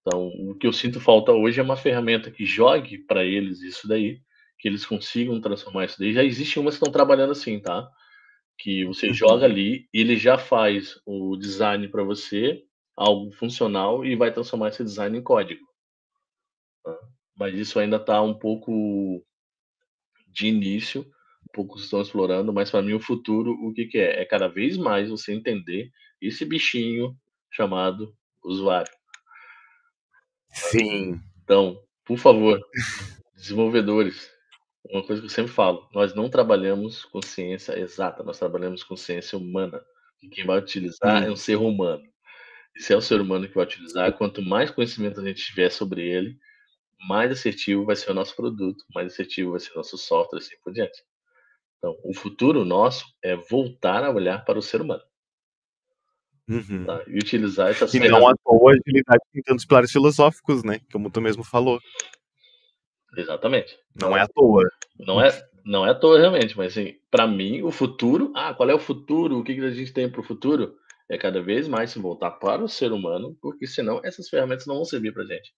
[0.00, 3.86] Então, o que eu sinto falta hoje é uma ferramenta que jogue para eles isso
[3.86, 4.20] daí,
[4.58, 6.12] que eles consigam transformar isso daí.
[6.12, 7.88] Já existe umas que estão trabalhando assim, tá?
[8.58, 9.14] Que você uhum.
[9.14, 12.64] joga ali, ele já faz o design para você,
[12.96, 15.64] algo funcional, e vai transformar esse design em código.
[16.84, 16.98] Tá?
[17.36, 19.24] Mas isso ainda está um pouco
[20.28, 21.06] de início,
[21.52, 24.22] poucos estão explorando, mas para mim o futuro, o que, que é?
[24.22, 25.90] É cada vez mais você entender
[26.20, 27.14] esse bichinho
[27.50, 28.14] chamado
[28.44, 28.92] usuário.
[30.48, 31.20] Sim.
[31.42, 32.60] Então, por favor,
[33.36, 34.30] desenvolvedores,
[34.84, 38.96] uma coisa que eu sempre falo, nós não trabalhamos com ciência exata, nós trabalhamos com
[38.96, 39.82] ciência humana.
[40.22, 41.26] E quem vai utilizar hum.
[41.26, 42.04] é um ser humano.
[42.76, 46.06] Se é o ser humano que vai utilizar, quanto mais conhecimento a gente tiver sobre
[46.06, 46.36] ele,
[47.06, 50.56] mais assertivo vai ser o nosso produto, mais assertivo vai ser o nosso software, assim
[50.62, 51.02] por diante.
[51.78, 55.02] Então, o futuro nosso é voltar a olhar para o ser humano.
[56.48, 56.84] Uhum.
[56.84, 57.02] Tá?
[57.06, 60.80] E utilizar essas E não à toa a agilidade tem tantos pilares filosóficos, né?
[60.92, 61.80] Como tu mesmo falou.
[63.16, 63.76] Exatamente.
[64.00, 64.62] Não é à toa.
[64.98, 68.70] Não é, não é à toa realmente, mas assim, para mim, o futuro, ah, qual
[68.70, 69.38] é o futuro?
[69.38, 70.76] O que, que a gente tem para o futuro?
[71.08, 74.76] É cada vez mais se voltar para o ser humano, porque senão essas ferramentas não
[74.76, 75.52] vão servir para gente.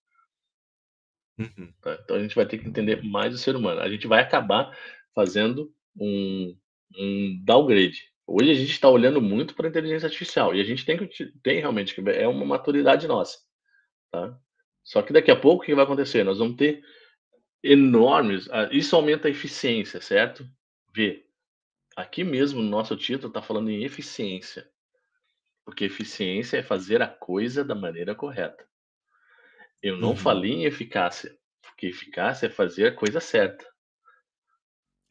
[1.37, 1.73] Uhum.
[1.81, 1.99] Tá?
[2.03, 3.81] Então a gente vai ter que entender mais o ser humano.
[3.81, 4.75] A gente vai acabar
[5.13, 6.57] fazendo um,
[6.97, 8.09] um downgrade.
[8.27, 11.31] Hoje a gente está olhando muito para a inteligência artificial e a gente tem que
[11.43, 13.37] tem realmente que é uma maturidade nossa,
[14.11, 14.35] tá?
[14.83, 16.23] Só que daqui a pouco o que vai acontecer?
[16.23, 16.83] Nós vamos ter
[17.63, 18.49] enormes.
[18.51, 20.47] Ah, isso aumenta a eficiência, certo?
[20.93, 21.25] Vê,
[21.95, 24.67] aqui mesmo no nosso título está falando em eficiência,
[25.65, 28.65] porque eficiência é fazer a coisa da maneira correta.
[29.81, 30.15] Eu não uhum.
[30.15, 33.65] falei em eficácia, porque eficácia é fazer a coisa certa.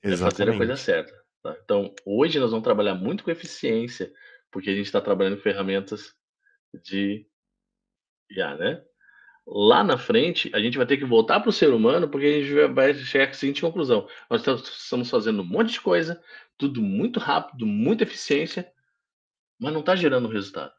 [0.03, 1.13] É fazer a coisa certa.
[1.43, 1.57] Tá?
[1.63, 4.13] Então, hoje nós vamos trabalhar muito com eficiência,
[4.51, 6.15] porque a gente está trabalhando em ferramentas
[6.83, 7.27] de
[8.31, 8.85] IA, né?
[9.47, 12.41] Lá na frente, a gente vai ter que voltar para o ser humano, porque a
[12.41, 16.23] gente vai chegar à seguinte conclusão: nós estamos fazendo um monte de coisa,
[16.57, 18.73] tudo muito rápido, muita eficiência,
[19.59, 20.73] mas não está gerando resultado.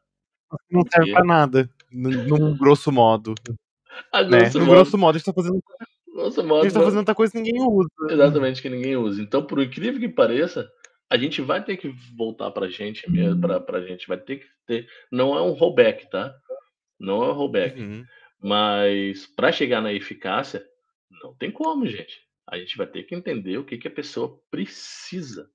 [0.70, 3.34] Não serve para nada, num grosso modo.
[4.12, 4.38] A né?
[4.40, 5.62] grosso No modo, grosso modo, a gente está fazendo,
[6.12, 7.88] grosso a modo, gente tá fazendo tanta coisa que ninguém usa.
[8.10, 9.22] Exatamente, que ninguém usa.
[9.22, 10.68] Então, por incrível que pareça,
[11.10, 14.46] a gente vai ter que voltar pra gente mesmo, pra, pra gente, vai ter que
[14.66, 14.88] ter.
[15.10, 16.34] Não é um rollback, tá?
[16.98, 17.80] Não é um rollback.
[17.80, 18.04] Uhum.
[18.40, 20.64] Mas para chegar na eficácia,
[21.22, 22.20] não tem como, gente.
[22.46, 25.50] A gente vai ter que entender o que, que a pessoa precisa.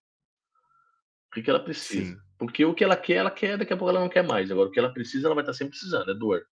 [1.32, 2.14] O que, ela precisa.
[2.14, 2.22] Sim.
[2.38, 4.52] Porque o que ela quer, ela quer, daqui a pouco ela não quer mais.
[4.52, 6.46] Agora, o que ela precisa, ela vai estar sempre precisando, é dor.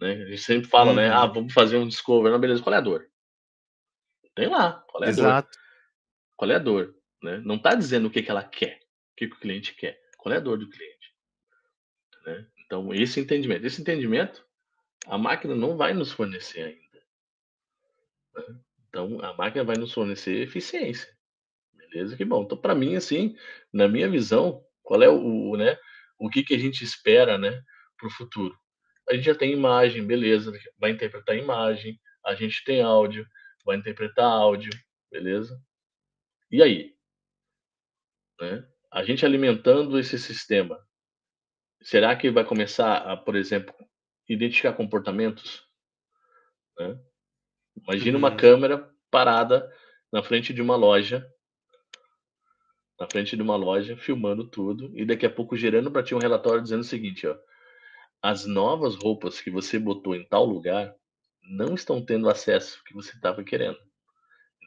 [0.00, 0.14] Né?
[0.14, 1.08] A gente sempre fala, né?
[1.08, 1.16] Uhum.
[1.16, 2.32] Ah, vamos fazer um discover.
[2.32, 3.06] Não, beleza, qual é a dor?
[4.34, 5.20] Tem lá, qual é a dor?
[5.20, 5.58] Exato.
[6.36, 6.94] Qual é a dor?
[7.22, 7.38] Né?
[7.44, 8.80] Não está dizendo o que, que ela quer,
[9.12, 9.98] o que, que o cliente quer.
[10.18, 11.14] Qual é a dor do cliente?
[12.26, 12.46] Né?
[12.66, 13.64] Então, esse entendimento.
[13.64, 14.44] Esse entendimento,
[15.06, 17.04] a máquina não vai nos fornecer ainda.
[18.34, 18.60] né?
[18.88, 21.13] Então, a máquina vai nos fornecer eficiência.
[21.94, 22.16] Beleza?
[22.16, 22.42] Que bom.
[22.42, 23.36] Então, para mim, assim,
[23.72, 25.78] na minha visão, qual é o, o, né,
[26.18, 27.62] o que, que a gente espera né,
[27.96, 28.58] para o futuro?
[29.08, 33.24] A gente já tem imagem, beleza, vai interpretar imagem, a gente tem áudio,
[33.64, 34.72] vai interpretar áudio,
[35.08, 35.56] beleza?
[36.50, 36.96] E aí?
[38.40, 38.66] Né?
[38.90, 40.84] A gente alimentando esse sistema,
[41.80, 43.72] será que vai começar a, por exemplo,
[44.28, 45.62] identificar comportamentos?
[46.76, 46.98] Né?
[47.86, 48.36] Imagina uma Uhum.
[48.36, 49.70] câmera parada
[50.12, 51.24] na frente de uma loja,
[52.98, 56.18] na frente de uma loja, filmando tudo, e daqui a pouco gerando para ti um
[56.18, 57.36] relatório dizendo o seguinte, ó,
[58.22, 60.94] as novas roupas que você botou em tal lugar
[61.42, 63.78] não estão tendo acesso que você estava querendo.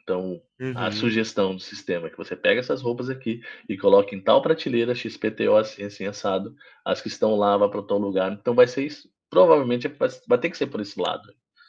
[0.02, 0.40] Então,
[0.74, 0.92] a Uhum.
[0.92, 4.94] sugestão do sistema é que você pega essas roupas aqui e coloque em tal prateleira
[4.94, 6.54] XPTO assim, assim, assado,
[6.84, 8.32] as que estão lá vá para tal lugar.
[8.32, 9.10] Então vai ser isso.
[9.30, 11.22] Provavelmente vai, vai ter que ser por esse lado,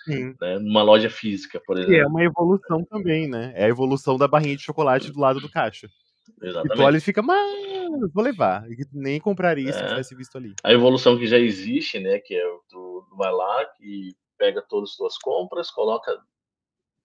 [0.05, 0.39] Sim.
[0.41, 0.60] né?
[0.60, 2.07] Numa loja física, por Que é exemplo.
[2.07, 3.53] uma evolução também, né?
[3.55, 5.89] É a evolução da barrinha de chocolate do lado do caixa.
[6.38, 6.97] E tu olha Exatamente.
[6.97, 8.69] e fica, mas vou levar.
[8.69, 9.88] E nem compraria se É.
[9.88, 10.53] tivesse visto ali.
[10.63, 12.19] A evolução que já existe, né?
[12.19, 16.17] Que é tu vai lá e pega todas as tuas compras, coloca.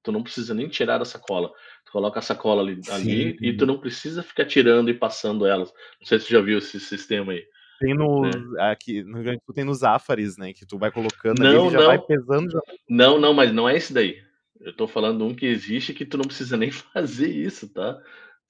[0.03, 1.49] Tu não precisa nem tirar da sacola.
[1.87, 3.66] Tu coloca a sacola ali, ali e tu Sim.
[3.66, 5.72] não precisa ficar tirando e passando elas.
[6.01, 7.43] Não sei se tu já viu esse sistema aí.
[7.81, 8.05] Tem Né?
[8.05, 8.57] nos.
[8.59, 10.53] Aqui no Rio Grande do Sul tem nos Zafares, né?
[10.53, 12.07] Que tu vai colocando ali, Não, ele já vai não.
[12.07, 12.51] pesando.
[12.51, 12.61] Já...
[12.89, 14.22] Não, não, mas não é esse daí.
[14.61, 17.99] Eu tô falando um que existe que tu não precisa nem fazer isso, tá?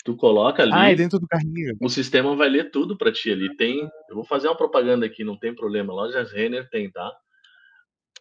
[0.05, 0.73] Tu coloca ali.
[0.75, 1.75] Ah, é dentro do carrinho.
[1.81, 3.57] O sistema vai ler tudo para ti ali.
[3.57, 3.91] Tem.
[4.09, 5.95] Eu vou fazer uma propaganda aqui, não tem problema.
[5.95, 7.11] Lojas Renner tem, tá?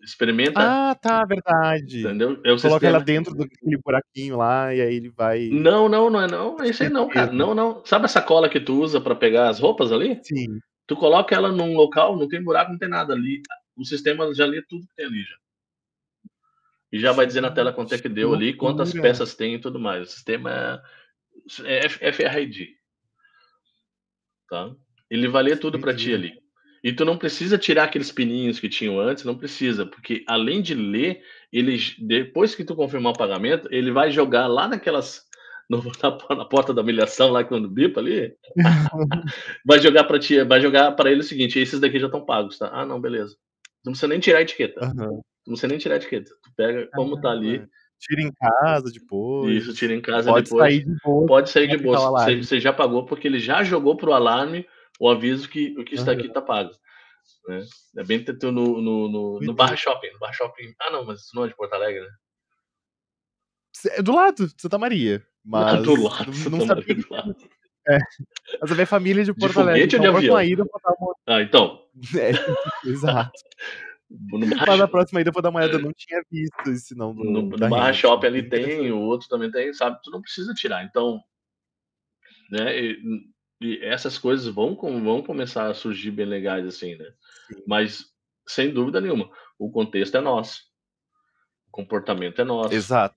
[0.02, 0.60] Experimenta.
[0.62, 2.00] Ah, tá, verdade.
[2.00, 2.32] Entendeu?
[2.32, 2.88] É Coloca o sistema.
[2.88, 5.50] ela dentro daquele buraquinho lá e aí ele vai.
[5.50, 6.58] Não, não, não é não.
[6.62, 7.32] É isso aí não, cara.
[7.34, 7.84] Não, não.
[7.86, 10.20] Sabe essa cola que tu usa para pegar as roupas ali?
[10.24, 10.60] Sim.
[10.88, 13.42] Tu coloca ela num local, não tem buraco, não tem nada ali.
[13.76, 15.36] O sistema já lê tudo que tem ali já.
[16.94, 19.60] E já vai dizer na tela quanto é que deu ali, quantas peças tem e
[19.60, 20.04] tudo mais.
[20.04, 20.82] O sistema é
[21.48, 22.70] FRID.
[24.50, 24.72] Tá?
[25.10, 26.34] Ele vai ler tudo para ti ali.
[26.84, 30.74] E tu não precisa tirar aqueles pininhos que tinham antes, não precisa, porque além de
[30.76, 31.22] ler,
[31.52, 35.24] ele depois que tu confirmar o pagamento, ele vai jogar lá naquelas
[35.70, 35.82] no-
[36.30, 38.36] na, na porta da humilhação lá quando bipa ali,
[39.66, 42.58] vai jogar para ti, vai jogar para ele o seguinte, esses daqui já estão pagos,
[42.58, 42.70] tá?
[42.74, 43.38] Ah, não, beleza.
[43.86, 44.82] Não precisa nem tirar a etiqueta.
[44.84, 45.22] Aham.
[45.46, 46.32] Não precisa nem tirar a etiqueta.
[46.44, 47.66] Tu pega como tá ali,
[48.00, 49.56] Tira em casa depois.
[49.64, 50.74] isso, tira em casa Pode depois.
[50.74, 51.26] sair de boa.
[51.26, 52.10] Pode sair de o bolsa.
[52.26, 54.68] Você, você já pagou porque ele já jogou pro alarme
[55.00, 56.72] o aviso que o que está aqui está pago.
[57.48, 57.64] Né?
[57.98, 60.12] É bem tu no, no, no, no Barra Shopping.
[60.12, 60.74] No Barra Shopping.
[60.82, 62.10] Ah, não, mas isso não é de Porto Alegre, né?
[63.91, 65.26] É do lado, de Santa Maria.
[65.44, 65.74] Mas.
[65.74, 66.96] Ah, do lado, não- Não, sabia.
[66.96, 67.36] do lado.
[68.62, 69.88] Mas a minha família é de Porto foguete Alegre.
[69.88, 70.68] de então, próxima avião?
[71.00, 71.16] uma.
[71.28, 71.80] Ah, então.
[72.18, 73.32] É, exato.
[74.14, 74.49] Mas
[74.80, 75.76] na próxima ida eu vou dar uma olhada.
[75.76, 77.24] Eu não tinha visto esse não do.
[77.24, 77.93] no, no Barra.
[77.93, 79.99] Shopping ali tem, o outro também tem, sabe?
[80.03, 80.84] Tu não precisa tirar.
[80.84, 81.20] Então,
[82.51, 82.80] né?
[82.80, 82.99] E,
[83.61, 87.05] e essas coisas vão, vão começar a surgir bem legais assim, né?
[87.47, 87.64] Sim.
[87.68, 88.05] Mas,
[88.47, 90.61] sem dúvida nenhuma, o contexto é nosso.
[91.68, 92.74] O comportamento é nosso.
[92.74, 93.16] Exato.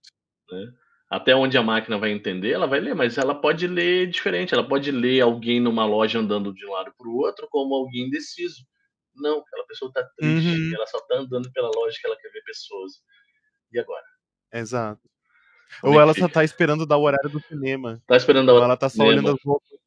[1.10, 4.54] até onde a máquina vai entender, ela vai ler, mas ela pode ler diferente.
[4.54, 8.06] Ela pode ler alguém numa loja andando de um lado para o outro como alguém
[8.06, 8.64] indeciso.
[9.16, 10.74] Não, aquela pessoa está triste, Uhum.
[10.74, 12.92] ela só está andando pela loja que ela quer ver pessoas.
[13.72, 14.04] E agora?
[14.52, 15.02] Exato.
[15.80, 18.00] Como Ou é ela só tá esperando dar o horário do cinema.
[18.06, 19.10] Tá esperando Ou a ela tá só cinema.
[19.12, 19.78] olhando as roupas.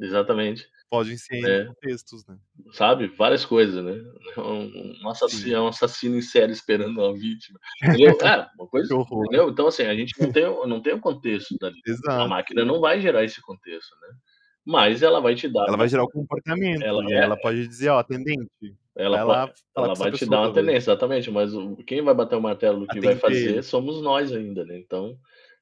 [0.00, 0.66] Exatamente.
[0.90, 1.64] Podem ser É.
[1.66, 2.36] contextos, né?
[2.72, 3.06] Sabe?
[3.16, 3.92] Várias coisas, né?
[4.36, 7.60] Um, um assassino, é um assassino em série esperando uma vítima.
[7.82, 8.18] Entendeu?
[8.40, 8.92] É, uma coisa.
[8.92, 9.50] Entendeu?
[9.50, 11.76] Então, assim, a gente não tem, não tem o contexto dali.
[11.86, 12.28] A Exato.
[12.28, 14.08] máquina não vai gerar esse contexto, né?
[14.64, 15.66] Mas ela vai te dar.
[15.68, 16.82] Ela vai gerar o comportamento.
[16.82, 18.48] Ela- e aí ela pode dizer, ó, atendente.
[18.96, 21.30] Ela, ela com vai te dar uma tendência, exatamente.
[21.30, 21.52] Mas
[21.86, 24.78] quem vai bater o martelo do que vai fazer somos nós ainda, né?
[24.78, 25.16] Então,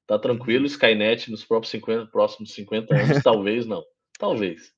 [0.07, 0.20] tá Uhum.
[0.20, 0.66] tranquilo.
[0.66, 2.94] Skynet nos próximos 50, próximos 50 anos,
[3.24, 3.84] talvez não.
[4.19, 4.73] Talvez.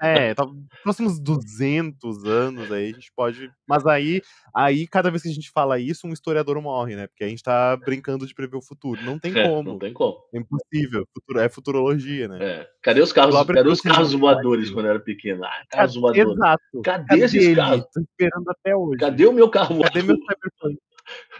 [0.00, 0.46] É, tá,
[0.82, 3.52] próximos 200 anos aí a gente pode.
[3.68, 4.22] Mas aí,
[4.54, 7.06] aí, cada vez que a gente fala isso, um historiador morre, né?
[7.06, 9.00] Porque a gente tá brincando de prever o futuro.
[9.02, 9.72] Não tem É, como.
[9.72, 10.16] não tem como.
[10.34, 11.06] É impossível.
[11.14, 12.38] Futuro- é futurologia, né?
[12.42, 12.68] É.
[12.82, 15.44] Cadê os carros, cadê os carros voadores quando eu era pequeno?
[15.44, 16.32] Ah, Ca- carros voadores.
[16.32, 16.82] Exato.
[16.82, 17.56] Cadê esses ele?
[17.56, 17.84] carros?
[17.92, 18.98] Tô esperando até hoje.
[18.98, 20.34] Cadê o meu carro Cadê meu voador?
[20.34, 20.78] Cyberpunk?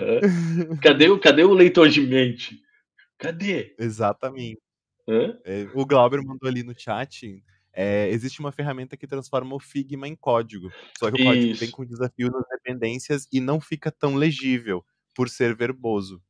[0.01, 0.21] É.
[0.81, 2.61] Cadê, cadê o leitor de mente?
[3.19, 3.75] Cadê?
[3.79, 4.61] Exatamente.
[5.45, 7.43] É, o Glauber mandou ali no chat.
[7.73, 10.71] é, existe uma ferramenta que transforma o Figma em código.
[10.99, 11.61] Só que o código Isso.
[11.61, 14.85] vem com desafio nas dependências e não fica tão legível
[15.15, 16.23] por ser verboso.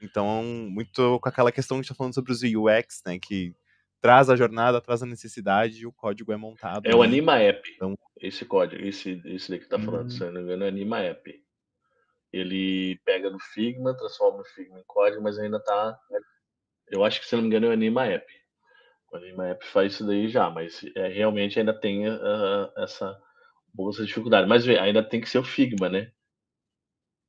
[0.00, 3.18] Então, muito com aquela questão que a gente tá falando sobre os UX, né?
[3.18, 3.54] Que
[4.00, 6.86] traz a jornada, traz a necessidade e o código é montado.
[6.86, 7.12] É o ali.
[7.18, 7.70] Anima App.
[7.76, 10.10] Então- Esse código, esse, esse daqui que tá falando, Hum.
[10.10, 11.32] se eu não me engano, é Anima App.
[12.32, 15.98] Ele pega no Figma, transforma o Figma em código, mas ainda tá.
[16.88, 18.26] Eu acho que, se não me engano, é o Anima App.
[19.10, 23.18] O Anima App faz isso daí já, mas é, realmente ainda tem ah, essa
[23.72, 24.48] bolsa dificuldade.
[24.48, 26.12] Mas vê, ainda tem que ser o Figma, né?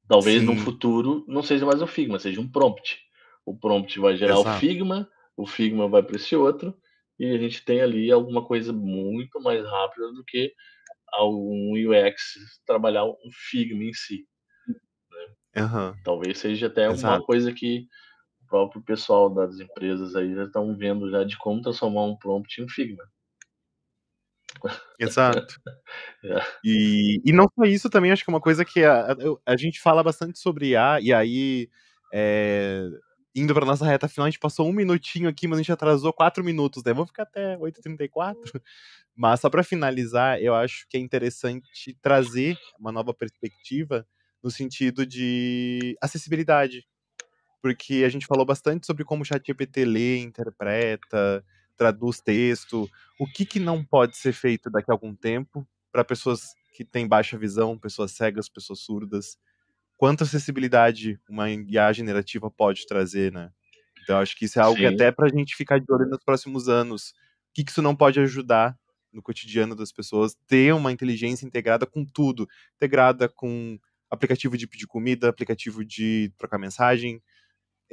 [0.08, 0.60] Talvez no Sim.
[0.60, 3.00] futuro não seja mais o Figma, seja um prompt.
[3.46, 4.60] O prompt vai gerar o Exato.
[4.60, 6.78] Figma, o Figma vai para esse outro,
[7.18, 10.54] e a gente tem ali alguma coisa muito mais rápida do que
[11.20, 12.36] um UX
[12.66, 13.16] trabalhar um
[13.50, 14.28] Figma em si.
[15.56, 15.96] Aham.
[16.04, 17.26] Talvez seja até uma Exato.
[17.26, 17.88] coisa que o
[18.54, 22.66] próprio pessoal das empresas aí já estão vendo já de como transformar um prompt em
[22.66, 23.04] um Figma.
[25.00, 25.60] Exato.
[26.26, 26.40] É.
[26.64, 29.58] E, e não só isso também, acho que é uma coisa que a, a, a
[29.58, 31.70] gente fala bastante sobre IA, e aí,
[32.14, 32.88] é,
[33.36, 36.14] indo para nossa reta final, a gente passou um minutinho aqui, mas a gente atrasou
[36.14, 36.94] quatro minutos, né?
[36.94, 38.38] Vou ficar até 8h34.
[39.16, 44.08] Mas só para finalizar, eu acho que é interessante trazer uma nova perspectiva
[44.42, 46.88] no sentido de acessibilidade.
[47.64, 51.42] Porque a gente falou bastante sobre como o ChatGPT lê, interpreta,
[51.78, 56.54] traduz texto, o que, que não pode ser feito daqui a algum tempo para pessoas
[56.76, 59.38] que têm baixa visão, pessoas cegas, pessoas surdas.
[59.96, 63.50] Quanta acessibilidade uma IA generativa pode trazer, né?
[64.04, 66.22] Então, acho que isso é algo que até para a gente ficar de olho nos
[66.22, 67.12] próximos anos.
[67.12, 68.78] O que, que isso não pode ajudar
[69.10, 70.36] no cotidiano das pessoas?
[70.48, 72.46] Ter uma inteligência integrada com tudo.
[72.76, 73.80] Integrada com
[74.12, 77.22] aplicativo de pedir comida, aplicativo de trocar mensagem,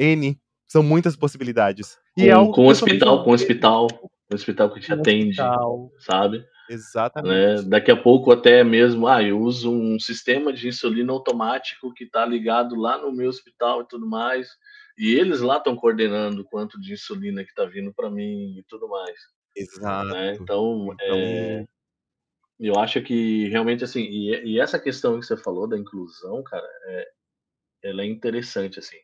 [0.00, 1.98] N São muitas possibilidades.
[2.16, 5.40] E com, é algo com o hospital, com o hospital, o hospital que te atende,
[5.40, 5.92] hospital.
[5.98, 6.44] sabe?
[6.70, 7.62] Exatamente.
[7.62, 7.68] Né?
[7.68, 12.24] Daqui a pouco até mesmo, ah, eu uso um sistema de insulina automático que está
[12.24, 14.48] ligado lá no meu hospital e tudo mais,
[14.96, 18.88] e eles lá estão coordenando quanto de insulina que está vindo para mim e tudo
[18.88, 19.16] mais.
[19.56, 20.08] Exato.
[20.10, 20.34] Né?
[20.40, 21.16] Então, então...
[21.16, 21.66] É,
[22.60, 26.68] eu acho que realmente assim, e, e, essa questão que você falou da inclusão, cara,
[26.84, 27.08] é,
[27.84, 28.98] ela é interessante assim.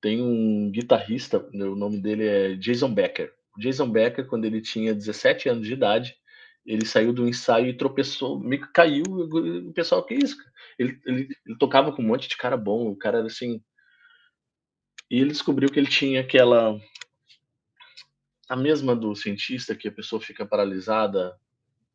[0.00, 3.32] Tem um guitarrista, o nome dele é Jason Becker.
[3.56, 6.16] O Jason Becker, quando ele tinha 17 anos de idade,
[6.64, 9.04] ele saiu do ensaio e tropeçou, meio que caiu.
[9.06, 10.36] O pessoal, que isso?
[10.78, 13.62] Ele, ele, ele, tocava com um monte de cara bom, o cara era assim.
[15.10, 16.80] E ele descobriu que ele tinha aquela.
[18.48, 21.36] A mesma do cientista, que a pessoa fica paralisada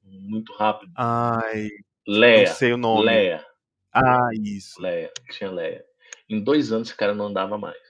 [0.04, 0.92] muito rápido.
[0.96, 1.70] Ai.
[2.08, 2.48] Leia.
[2.48, 3.06] Não sei o nome.
[3.06, 3.46] Leia.
[3.94, 4.82] Ah, isso.
[4.82, 5.12] Leia.
[5.32, 5.84] Tinha Leia.
[6.30, 7.85] Em dois anos esse cara não andava mais.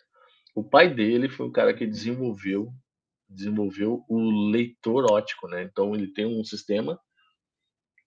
[0.55, 2.73] O pai dele foi o cara que desenvolveu
[3.27, 5.63] desenvolveu o leitor ótico, né?
[5.63, 6.99] Então ele tem um sistema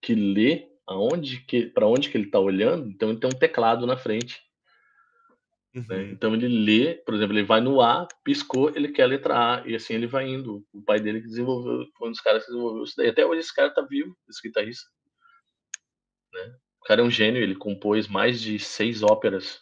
[0.01, 3.86] que lê aonde que para onde que ele está olhando, então ele tem um teclado
[3.86, 4.40] na frente.
[5.74, 5.80] Né?
[5.80, 5.86] Uhum.
[5.88, 6.11] Né?
[6.12, 9.68] Então ele lê, por exemplo, ele vai no A, piscou, ele quer a letra A,
[9.68, 10.64] e assim ele vai indo.
[10.72, 13.09] O pai dele que desenvolveu, foi um dos caras que desenvolveu isso daí.
[13.09, 14.88] Até hoje esse cara tá vivo, esse guitarrista.
[16.32, 16.57] Né?
[16.80, 19.61] O cara é um gênio, ele compôs mais de seis óperas.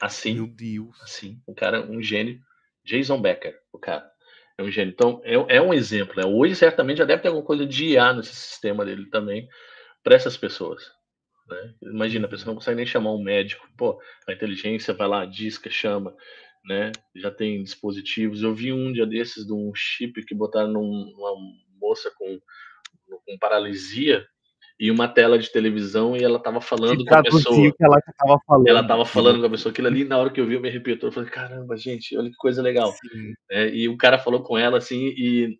[0.00, 0.34] Assim.
[0.34, 1.00] Meu Deus.
[1.02, 1.40] Assim.
[1.46, 2.40] O cara é um gênio.
[2.84, 4.10] Jason Becker, o cara.
[4.56, 4.92] É um gênio.
[4.92, 6.14] Então, é, é um exemplo.
[6.16, 6.24] Né?
[6.24, 9.48] Hoje, certamente, já deve ter alguma coisa de IA nesse sistema dele também,
[10.02, 10.90] para essas pessoas.
[11.48, 11.74] Né?
[11.82, 13.68] Imagina, a pessoa não consegue nem chamar um médico.
[13.76, 16.14] Pô, a inteligência vai lá, disca, chama.
[16.64, 16.92] Né?
[17.16, 18.42] Já tem dispositivos.
[18.42, 21.34] Eu vi um dia desses de um chip que botaram numa
[21.80, 22.38] moça com,
[23.08, 24.26] com paralisia
[24.80, 27.70] e uma tela de televisão e ela tava falando com a pessoa.
[27.70, 28.66] Que ela tava falando.
[28.66, 29.70] Ela tava falando com a pessoa.
[29.70, 30.96] Aquilo ali, na hora que eu vi, eu me arrepiou.
[31.02, 32.94] Eu falei, caramba, gente, olha que coisa legal.
[33.50, 35.58] É, e o cara falou com ela, assim, e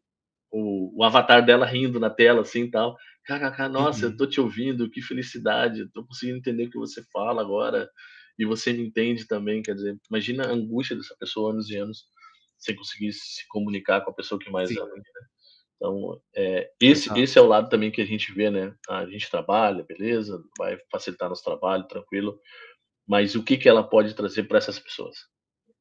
[0.51, 2.97] o, o avatar dela rindo na tela, assim, e tal.
[3.27, 4.13] Caraca, nossa, uhum.
[4.13, 5.87] eu tô te ouvindo, que felicidade.
[5.93, 7.91] Tô conseguindo entender o que você fala agora.
[8.39, 12.05] E você me entende também, quer dizer, imagina a angústia dessa pessoa anos e anos
[12.59, 14.79] sem conseguir se comunicar com a pessoa que mais Sim.
[14.79, 14.95] ama.
[14.95, 15.03] Né?
[15.81, 18.75] Então, é, esse, esse é o lado também que a gente vê, né?
[18.87, 22.39] A gente trabalha, beleza, vai facilitar nosso trabalho, tranquilo,
[23.09, 25.17] mas o que, que ela pode trazer para essas pessoas?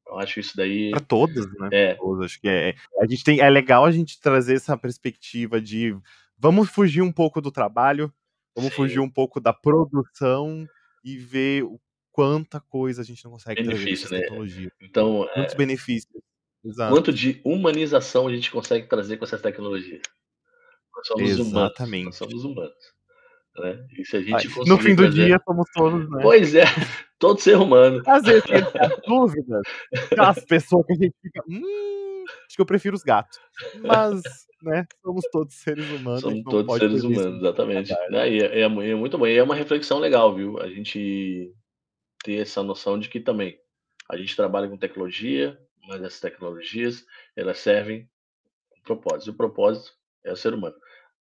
[0.06, 0.90] Eu acho isso daí.
[0.90, 1.68] Para todas, né?
[1.70, 1.94] É.
[1.96, 5.94] Todas, acho que é, a gente tem, é legal a gente trazer essa perspectiva de
[6.38, 8.10] vamos fugir um pouco do trabalho,
[8.56, 8.76] vamos Sim.
[8.76, 10.66] fugir um pouco da produção
[11.04, 11.78] e ver o
[12.10, 14.28] quanta coisa a gente não consegue Benefício, trazer né?
[14.28, 14.72] tecnologia.
[14.80, 15.58] Então, muitos é...
[15.58, 16.22] benefícios.
[16.64, 16.94] Exato.
[16.94, 20.02] Quanto de humanização a gente consegue trazer com essas tecnologias?
[20.94, 21.50] Nós somos Exatamente.
[21.50, 22.04] humanos.
[22.04, 23.00] Nós somos humanos.
[23.56, 23.86] Né?
[23.98, 25.26] E se a gente Ai, no fim do trazer...
[25.26, 26.18] dia somos todos, né?
[26.22, 26.64] Pois é,
[27.18, 28.02] todo ser humano.
[28.06, 28.62] Às vezes tem
[29.06, 29.62] dúvidas.
[30.18, 31.42] As pessoas que a gente fica.
[31.48, 33.38] Hum, acho que eu prefiro os gatos.
[33.82, 34.22] Mas,
[34.62, 36.20] né, somos todos seres humanos.
[36.20, 37.92] Somos todos seres humanos, exatamente.
[38.10, 38.30] Né?
[38.30, 39.26] E é, é, é muito bom.
[39.26, 40.60] E é uma reflexão legal, viu?
[40.60, 41.52] A gente
[42.22, 43.58] ter essa noção de que também
[44.08, 47.04] a gente trabalha com tecnologia, mas essas tecnologias
[47.36, 48.08] elas servem
[48.76, 49.28] um propósito.
[49.28, 49.92] E o propósito
[50.24, 50.76] é o ser humano.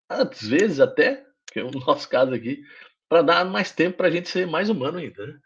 [0.09, 2.62] Às vezes até, que é o nosso caso aqui,
[3.09, 5.26] para dar mais tempo para a gente ser mais humano ainda.
[5.26, 5.38] Né?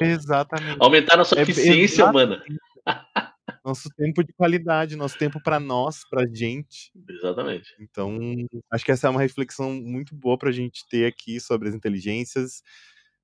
[0.00, 0.78] Exatamente.
[0.80, 2.42] Aumentar nossa eficiência é, humana.
[3.64, 6.90] Nosso tempo de qualidade, nosso tempo para nós, para gente.
[7.08, 7.74] Exatamente.
[7.78, 8.18] Então,
[8.70, 11.74] acho que essa é uma reflexão muito boa para a gente ter aqui sobre as
[11.74, 12.62] inteligências.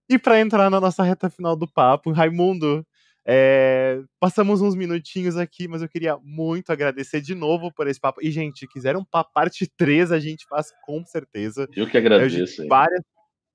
[0.08, 2.86] E para entrar na nossa reta final do papo, Raimundo,
[3.26, 8.20] é, passamos uns minutinhos aqui, mas eu queria muito agradecer de novo por esse papo.
[8.22, 11.66] E, gente, quiser um papo parte 3, a gente faz com certeza.
[11.74, 12.62] Eu que agradeço.
[12.62, 13.02] Eu, várias,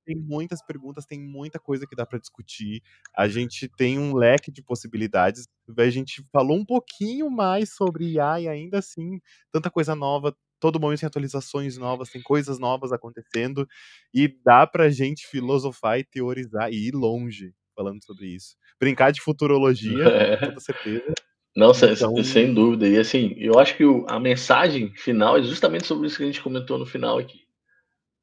[0.06, 2.82] tem muitas perguntas, tem muita coisa que dá para discutir.
[3.16, 5.48] A gente tem um leque de possibilidades.
[5.78, 9.20] A gente falou um pouquinho mais sobre IA e ainda assim,
[9.52, 10.36] tanta coisa nova.
[10.60, 13.68] Todo momento tem atualizações novas, tem coisas novas acontecendo.
[14.14, 18.58] E dá pra gente filosofar e teorizar e ir longe falando sobre isso.
[18.78, 20.38] Brincar de futurologia, é.
[20.38, 21.14] com toda certeza.
[21.56, 22.24] Não, então...
[22.24, 22.88] sem dúvida.
[22.88, 26.26] E assim, eu acho que o, a mensagem final é justamente sobre isso que a
[26.26, 27.48] gente comentou no final aqui.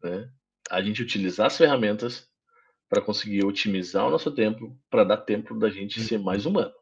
[0.02, 0.30] Né?
[0.70, 2.28] A gente utilizar as ferramentas
[2.88, 6.52] para conseguir otimizar o nosso tempo, para dar tempo da gente ser mais uhum.
[6.52, 6.74] humano.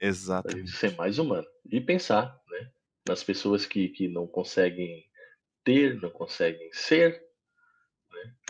[0.00, 0.70] Exatamente.
[0.70, 1.46] ser mais humano.
[1.70, 2.70] E pensar né,
[3.06, 5.04] nas pessoas que, que não conseguem
[5.62, 7.22] ter, não conseguem ser,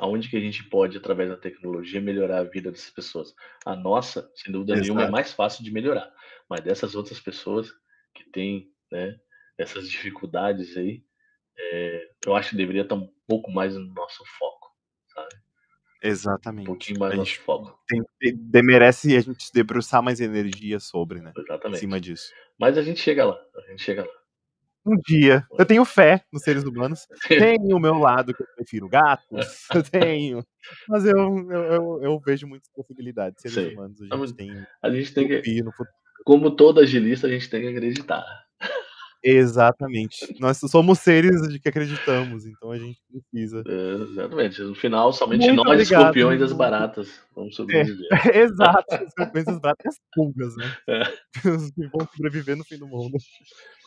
[0.00, 3.34] aonde que a gente pode, através da tecnologia, melhorar a vida dessas pessoas.
[3.64, 4.82] A nossa, sem dúvida Exato.
[4.86, 6.12] nenhuma, é mais fácil de melhorar.
[6.48, 7.70] Mas dessas outras pessoas
[8.14, 9.18] que têm né,
[9.58, 11.04] essas dificuldades aí,
[11.56, 14.68] é, eu acho que deveria estar um pouco mais no nosso foco,
[15.14, 15.34] sabe?
[15.34, 16.66] Um Exatamente.
[16.66, 17.78] pouquinho mais A nosso foco.
[17.88, 21.32] tem, de- de- merece a gente debruçar mais energia sobre, né?
[21.36, 21.78] Em Exatamente.
[21.80, 22.32] cima disso.
[22.58, 23.40] Mas a gente chega lá.
[23.56, 24.12] A gente chega lá.
[24.86, 25.46] Um dia.
[25.58, 27.06] Eu tenho fé nos seres humanos.
[27.28, 29.66] Tenho o meu lado que eu prefiro gatos.
[29.74, 30.44] Eu tenho.
[30.88, 33.40] Mas eu, eu, eu, eu vejo muitas possibilidades.
[33.40, 33.74] Seres Sei.
[33.74, 35.42] humanos, a gente tem A gente tem que,
[36.24, 38.24] como todo agilista, a gente tem que acreditar.
[39.24, 40.36] Exatamente.
[40.38, 43.64] Nós somos seres de que acreditamos, então a gente precisa.
[43.66, 44.60] É, exatamente.
[44.60, 46.58] No final, somente Muito nós, obrigado, escorpiões as Raimundo.
[46.58, 48.06] baratas, vamos sobreviver.
[48.36, 48.94] Exato.
[49.18, 50.76] As coisas bratas e as pulgas, né?
[50.88, 51.02] É.
[51.48, 53.16] Os que vão sobreviver no fim do mundo.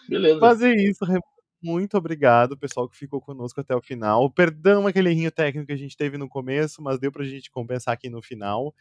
[0.08, 0.68] Beleza.
[0.68, 1.26] É isso, Raimundo.
[1.62, 4.30] Muito obrigado, pessoal que ficou conosco até o final.
[4.30, 7.94] Perdão aquele errinho técnico que a gente teve no começo, mas deu pra gente compensar
[7.94, 8.74] aqui no final.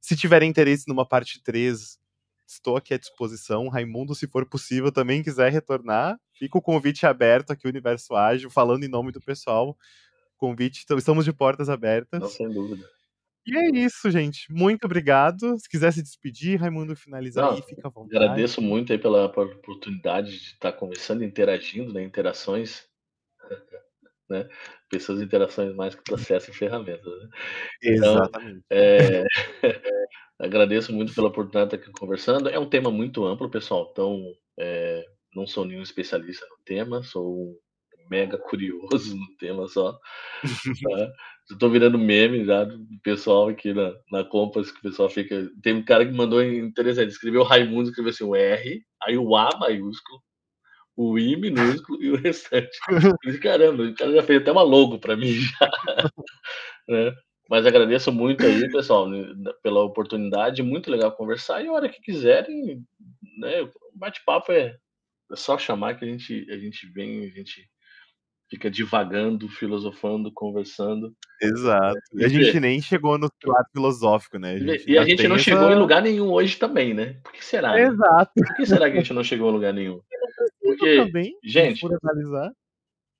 [0.00, 1.98] Se tiverem interesse numa parte 3,
[2.46, 3.68] estou aqui à disposição.
[3.68, 8.84] Raimundo, se for possível, também quiser retornar, fica o convite aberto aqui, Universo Ágil, falando
[8.84, 9.76] em nome do pessoal.
[10.36, 12.20] Convite, então, estamos de portas abertas.
[12.20, 12.84] Não, sem dúvida.
[13.46, 14.50] E é isso, gente.
[14.50, 15.58] Muito obrigado.
[15.58, 18.16] Se quiser se despedir, Raimundo, finalizar Não, aí, fica à vontade.
[18.16, 22.02] Agradeço muito aí pela, pela oportunidade de estar conversando, interagindo, né?
[22.02, 22.86] Interações.
[24.26, 24.48] Né?
[24.88, 27.04] Pessoas interações mais que processo e ferramentas.
[27.04, 27.28] Né?
[27.82, 28.64] Então, Exatamente.
[28.70, 29.24] É,
[30.40, 32.48] agradeço muito pela oportunidade de estar aqui conversando.
[32.48, 33.86] É um tema muito amplo, pessoal.
[33.92, 34.24] Então,
[34.58, 39.92] é, não sou nenhum especialista no tema, sou um mega curioso no tema só.
[39.92, 41.12] Tá?
[41.50, 45.50] Estou virando meme já do pessoal aqui na, na Compass, que o pessoal fica.
[45.62, 49.50] Tem um cara que mandou interessante, escreveu Raimundo, escreveu assim o R, aí o A
[49.58, 50.22] maiúsculo,
[50.96, 52.76] o I minúsculo e o restante.
[53.24, 55.70] Disse, Caramba, o cara já fez até uma logo para mim já.
[56.88, 57.14] né?
[57.48, 59.26] Mas agradeço muito aí, pessoal, né,
[59.62, 60.62] pela oportunidade.
[60.62, 61.62] Muito legal conversar.
[61.62, 62.82] E a hora que quiserem,
[63.38, 63.62] né?
[63.62, 64.76] O bate-papo é,
[65.30, 67.68] é só chamar que a gente, a gente vem, a gente
[68.54, 71.12] fica divagando, filosofando, conversando.
[71.42, 71.98] Exato.
[72.14, 74.56] E a gente nem chegou no lado filosófico, né?
[74.86, 77.14] E a gente não essa- chegou em lugar nenhum hoje também, né?
[77.22, 77.72] Por que será?
[77.72, 77.82] né?
[77.82, 78.32] Exato.
[78.36, 80.00] Por que será que a gente não chegou em lugar nenhum?
[80.62, 82.50] Porque, também, gente, por analisar,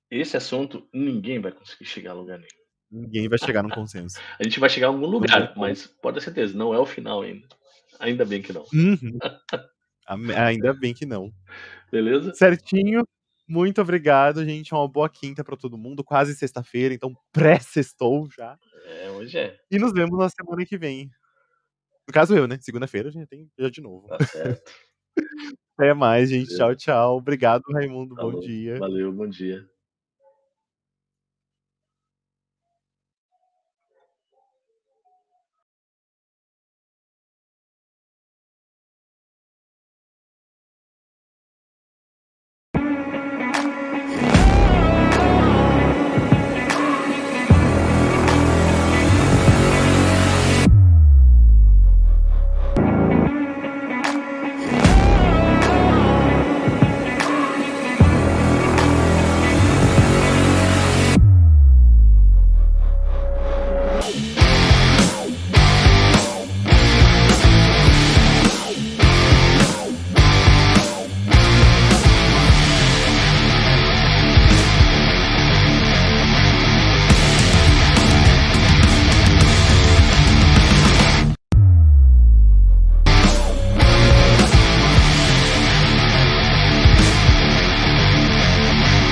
[0.09, 3.01] esse assunto ninguém vai conseguir chegar a lugar nenhum.
[3.03, 4.19] ninguém vai chegar num consenso.
[4.39, 7.21] A gente vai chegar a algum lugar, mas pode ter certeza, não é o final
[7.21, 7.47] ainda.
[7.99, 8.63] Ainda bem que não.
[8.73, 9.17] Uhum.
[10.37, 11.31] Ainda bem que não.
[11.91, 12.33] Beleza?
[12.33, 13.03] Certinho.
[13.47, 14.73] Muito obrigado, gente.
[14.73, 16.03] Uma boa quinta pra todo mundo.
[16.03, 18.57] Quase sexta-feira, então pré-sextou já.
[18.85, 19.57] É, hoje é.
[19.69, 21.09] E nos vemos na semana que vem.
[22.07, 22.57] No caso, eu, né?
[22.59, 24.07] Segunda-feira a gente tem já de novo.
[24.07, 24.71] Tá certo.
[25.77, 26.55] Até mais, gente.
[26.55, 27.17] Tchau, tchau.
[27.17, 28.15] Obrigado, Raimundo.
[28.15, 28.39] Bom Falou.
[28.41, 28.77] dia.
[28.79, 29.67] Valeu, bom dia.